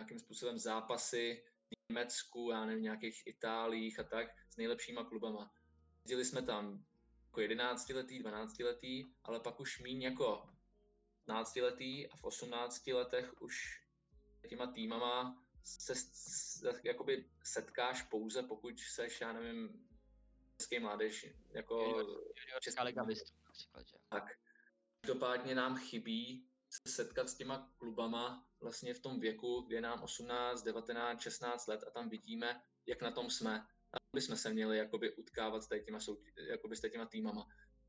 [0.00, 5.54] nějakým způsobem zápasy v Německu, já nevím, nějakých Itálích a tak, s nejlepšíma klubama.
[6.04, 6.84] Jezdili jsme tam
[7.26, 10.55] jako 11 letý, 12 letý, ale pak už míň jako
[11.26, 13.82] 15 letý a v 18 letech už
[14.48, 15.92] těma týmama se
[16.84, 19.88] jakoby setkáš pouze, pokud seš, já nevím,
[20.56, 23.96] český mládež, jako Juniorská Český liga mistrů například, že?
[24.08, 24.24] tak.
[25.00, 30.02] Každopádně nám chybí se setkat s těma klubama vlastně v tom věku, kdy je nám
[30.02, 33.66] 18, 19, 16 let a tam vidíme, jak na tom jsme.
[33.92, 35.98] A bychom se měli jakoby utkávat s těma,
[36.36, 37.46] jakoby s těma týmama.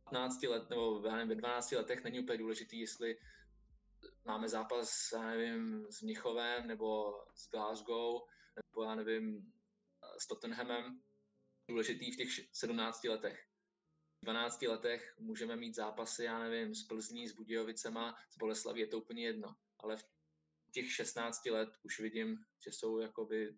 [0.10, 3.20] 15 let, nebo já nevím, ve 12 letech není úplně důležitý, jestli
[4.26, 8.22] máme zápas, já nevím, s Mnichovem, nebo s Glasgow,
[8.56, 9.54] nebo já nevím,
[10.20, 11.02] s Tottenhamem.
[11.70, 13.48] Důležitý v těch 17 letech.
[14.22, 18.88] V 12 letech můžeme mít zápasy, já nevím, s Plzní, s Budějovicema, s Boleslaví, je
[18.88, 19.56] to úplně jedno.
[19.80, 23.58] Ale v těch 16 let už vidím, že jsou jakoby,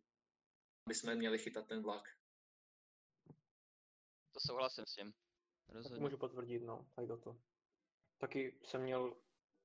[0.86, 2.10] aby jsme měli chytat ten vlak.
[4.32, 5.14] To souhlasím s tím.
[5.70, 6.00] Tak Rozhodně.
[6.00, 7.36] můžu potvrdit, no, tady toto.
[8.18, 9.14] Taky jsem měl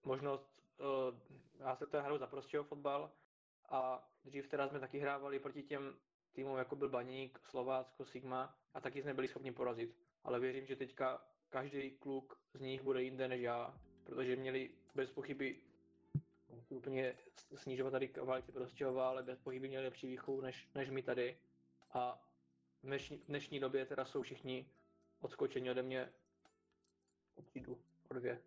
[0.05, 1.19] možnost, uh,
[1.59, 2.31] já se teda hraju za
[2.63, 3.13] fotbal
[3.69, 5.97] a dřív teda jsme taky hrávali proti těm
[6.33, 9.97] týmům, jako byl Baník, Slovácko, Sigma a taky jsme byli schopni porazit.
[10.25, 15.11] Ale věřím, že teďka každý kluk z nich bude jinde než já, protože měli bez
[15.11, 15.61] pochyby
[16.69, 17.15] úplně
[17.55, 21.39] snižovat tady kvalitě Prostějova, ale bez pochyby měli lepší výchovu než, než my tady.
[21.93, 22.29] A
[22.83, 24.71] v dnešní, v dnešní době teda jsou všichni
[25.25, 26.13] odskočení ode mě
[27.35, 28.43] o třídu, o dvě.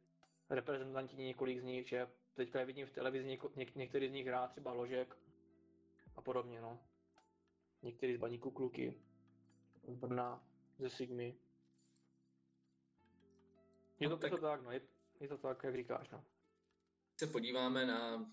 [0.49, 4.27] Reprezentanti několik z nich, že teďka je vidím v televizi, něko, něk, některý z nich
[4.27, 5.17] hrá třeba Ložek
[6.15, 6.79] a podobně, no.
[7.81, 9.01] Některý z baníku kluky,
[9.87, 10.47] z Brna,
[10.79, 11.39] ze Sigmy.
[13.99, 14.81] Je to, No, je to tak- tak, no, je,
[15.19, 16.17] je to tak, jak říkáš, no.
[16.19, 18.31] Když se podíváme na,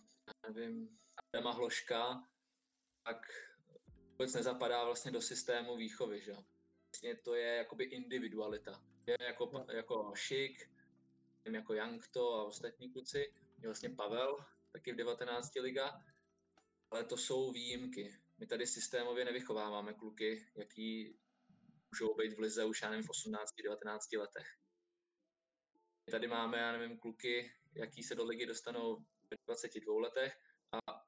[0.49, 2.29] nevím, Adama Hloška,
[3.05, 3.27] tak
[4.11, 6.45] vůbec nezapadá vlastně do systému výchovy, že jo.
[6.95, 8.83] Vlastně to je jakoby individualita.
[9.07, 10.71] Je jako, pa- jako Šik,
[11.45, 13.19] jako Jankto a ostatní kluci,
[13.59, 14.37] je vlastně Pavel,
[14.73, 16.05] taky v 19 liga,
[16.91, 18.19] ale to jsou výjimky.
[18.39, 21.19] My tady systémově nevychováváme kluky, jaký
[21.91, 24.59] můžou být v lize už, já nevím, v 18-19 letech.
[26.11, 29.05] Tady máme, já nevím, kluky, jaký se do ligy dostanou v
[29.47, 30.39] 22 letech
[30.73, 31.05] a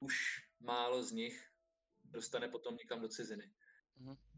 [0.00, 1.50] už málo z nich
[2.04, 3.52] dostane potom někam do ciziny.
[3.96, 4.35] Mhm.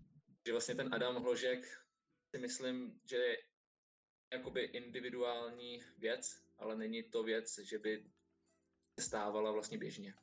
[0.49, 1.83] Že vlastně ten Adam Hložek
[2.31, 3.37] si myslím, že je
[4.33, 8.05] jakoby individuální věc, ale není to věc, že by
[8.99, 10.15] stávala vlastně běžně.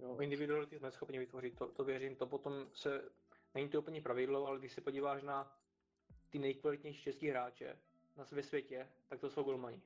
[0.00, 3.10] Jo, individuality jsme schopni vytvořit, to, to věřím, to potom se,
[3.54, 5.58] není to úplně pravidlo, ale když se podíváš na
[6.30, 7.78] ty nejkvalitnější český hráče
[8.16, 9.82] na ve světě, tak to jsou golmani.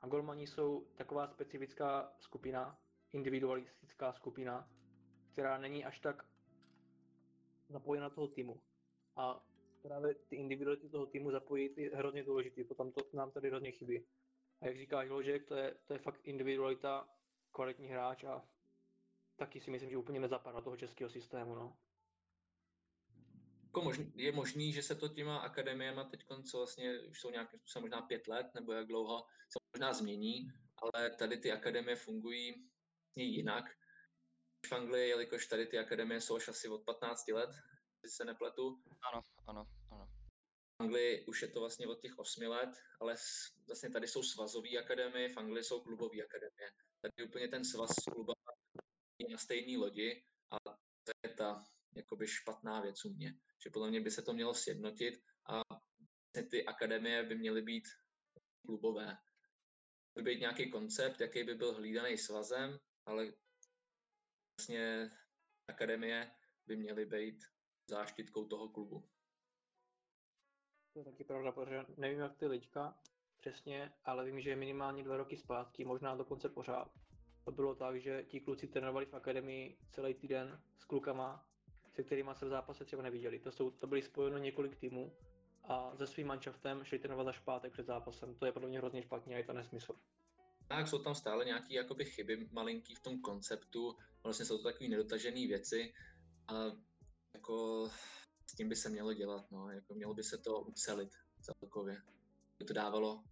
[0.00, 2.80] A golmani jsou taková specifická skupina,
[3.12, 4.70] individualistická skupina,
[5.32, 6.37] která není až tak
[7.68, 8.62] zapojena do toho týmu.
[9.16, 9.44] A
[9.82, 13.72] právě ty individuality toho týmu zapojit je hrozně důležitý, to tam to nám tady hrozně
[13.72, 14.06] chybí.
[14.60, 17.08] A jak říkáš Ložek, to je, to je fakt individualita,
[17.52, 18.48] kvalitní hráč a
[19.36, 21.76] taky si myslím, že úplně nezapadá toho českého systému, no.
[23.64, 27.82] Jako je možný, že se to těma akademiema teď, co vlastně už jsou nějakým způsobem
[27.82, 32.70] možná pět let nebo jak dlouho, se možná změní, ale tady ty akademie fungují
[33.14, 33.64] jinak.
[34.66, 37.50] V Anglii, jelikož tady ty akademie jsou až asi od 15 let,
[38.00, 38.82] když se nepletu,
[39.12, 40.06] Ano, ano, ano.
[40.78, 43.16] v Anglii už je to vlastně od těch 8 let, ale
[43.66, 46.70] vlastně tady jsou svazové akademie, v Anglii jsou klubové akademie.
[47.00, 48.52] Tady úplně ten svaz s klubama
[49.18, 50.56] je na stejné lodi a
[51.04, 51.64] to je ta
[51.96, 53.34] jakoby špatná věc u mě.
[53.64, 55.14] Že podle mě by se to mělo sjednotit
[55.46, 57.84] a vlastně ty akademie by měly být
[58.66, 59.18] klubové.
[60.14, 63.32] By být nějaký koncept, jaký by byl hlídaný svazem, ale
[64.58, 65.10] vlastně
[65.68, 66.30] akademie
[66.66, 67.44] by měly být
[67.86, 69.08] záštitkou toho klubu.
[70.92, 72.98] To je taky pravda, protože nevím jak ty teďka
[73.36, 76.92] přesně, ale vím, že minimálně dva roky zpátky, možná dokonce pořád,
[77.44, 81.48] to bylo tak, že ti kluci trénovali v akademii celý týden s klukama,
[81.94, 83.38] se kterými se v zápase třeba neviděli.
[83.38, 85.16] To, jsou, to byly spojeno několik týmů
[85.64, 88.34] a se svým manšaftem šli trénovat za špátek před zápasem.
[88.34, 89.94] To je podle mě hrozně špatně a je to nesmysl.
[90.68, 94.88] Tak jsou tam stále nějaké jakoby chyby malinký v tom konceptu, vlastně jsou to takové
[94.88, 95.92] nedotažené věci
[96.48, 96.64] a
[97.34, 97.88] jako
[98.46, 101.10] s tím by se mělo dělat, no, jako mělo by se to ucelit
[101.40, 102.02] celkově,
[102.58, 103.24] by to dávalo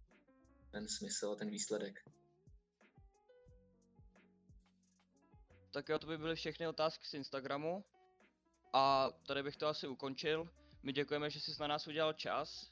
[0.71, 1.99] ten smysl a ten výsledek.
[5.77, 7.85] tak jo, to by byly všechny otázky z Instagramu.
[8.73, 10.49] A tady bych to asi ukončil.
[10.83, 12.71] My děkujeme, že jsi na nás udělal čas.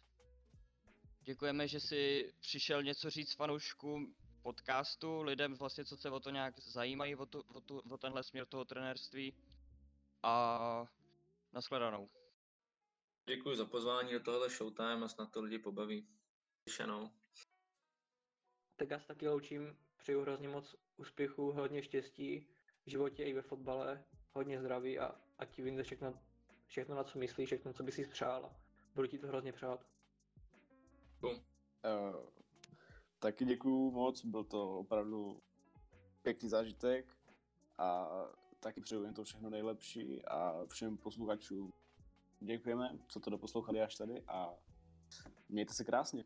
[1.21, 4.15] Děkujeme, že jsi přišel něco říct fanouškům
[4.45, 8.23] podcastu, lidem vlastně, co se o to nějak zajímají, o, tu, o, tu, o tenhle
[8.23, 9.33] směr toho trenérství.
[10.23, 10.85] A
[11.53, 12.09] nashledanou.
[13.25, 16.07] Děkuji za pozvání do tohohle showtime a snad to lidi pobaví.
[16.63, 17.11] Slyšenou.
[18.75, 22.47] Tak já se taky loučím, přeju hrozně moc úspěchu, hodně štěstí
[22.85, 26.19] v životě i ve fotbale, hodně zdraví a ať ti vyjde všechno,
[26.67, 28.55] všechno, na co myslíš, všechno, co by si přál.
[28.95, 29.85] Budu ti to hrozně přát.
[31.21, 31.35] Bum.
[31.35, 32.34] Uh,
[33.25, 35.41] taky děkuju moc, byl to opravdu
[36.21, 37.17] pěkný zážitek
[37.77, 38.09] a
[38.59, 41.73] taky přeju jen to všechno nejlepší a všem posluchačům
[42.39, 44.53] děkujeme, co to doposlouchali až tady a
[45.49, 46.23] mějte se krásně.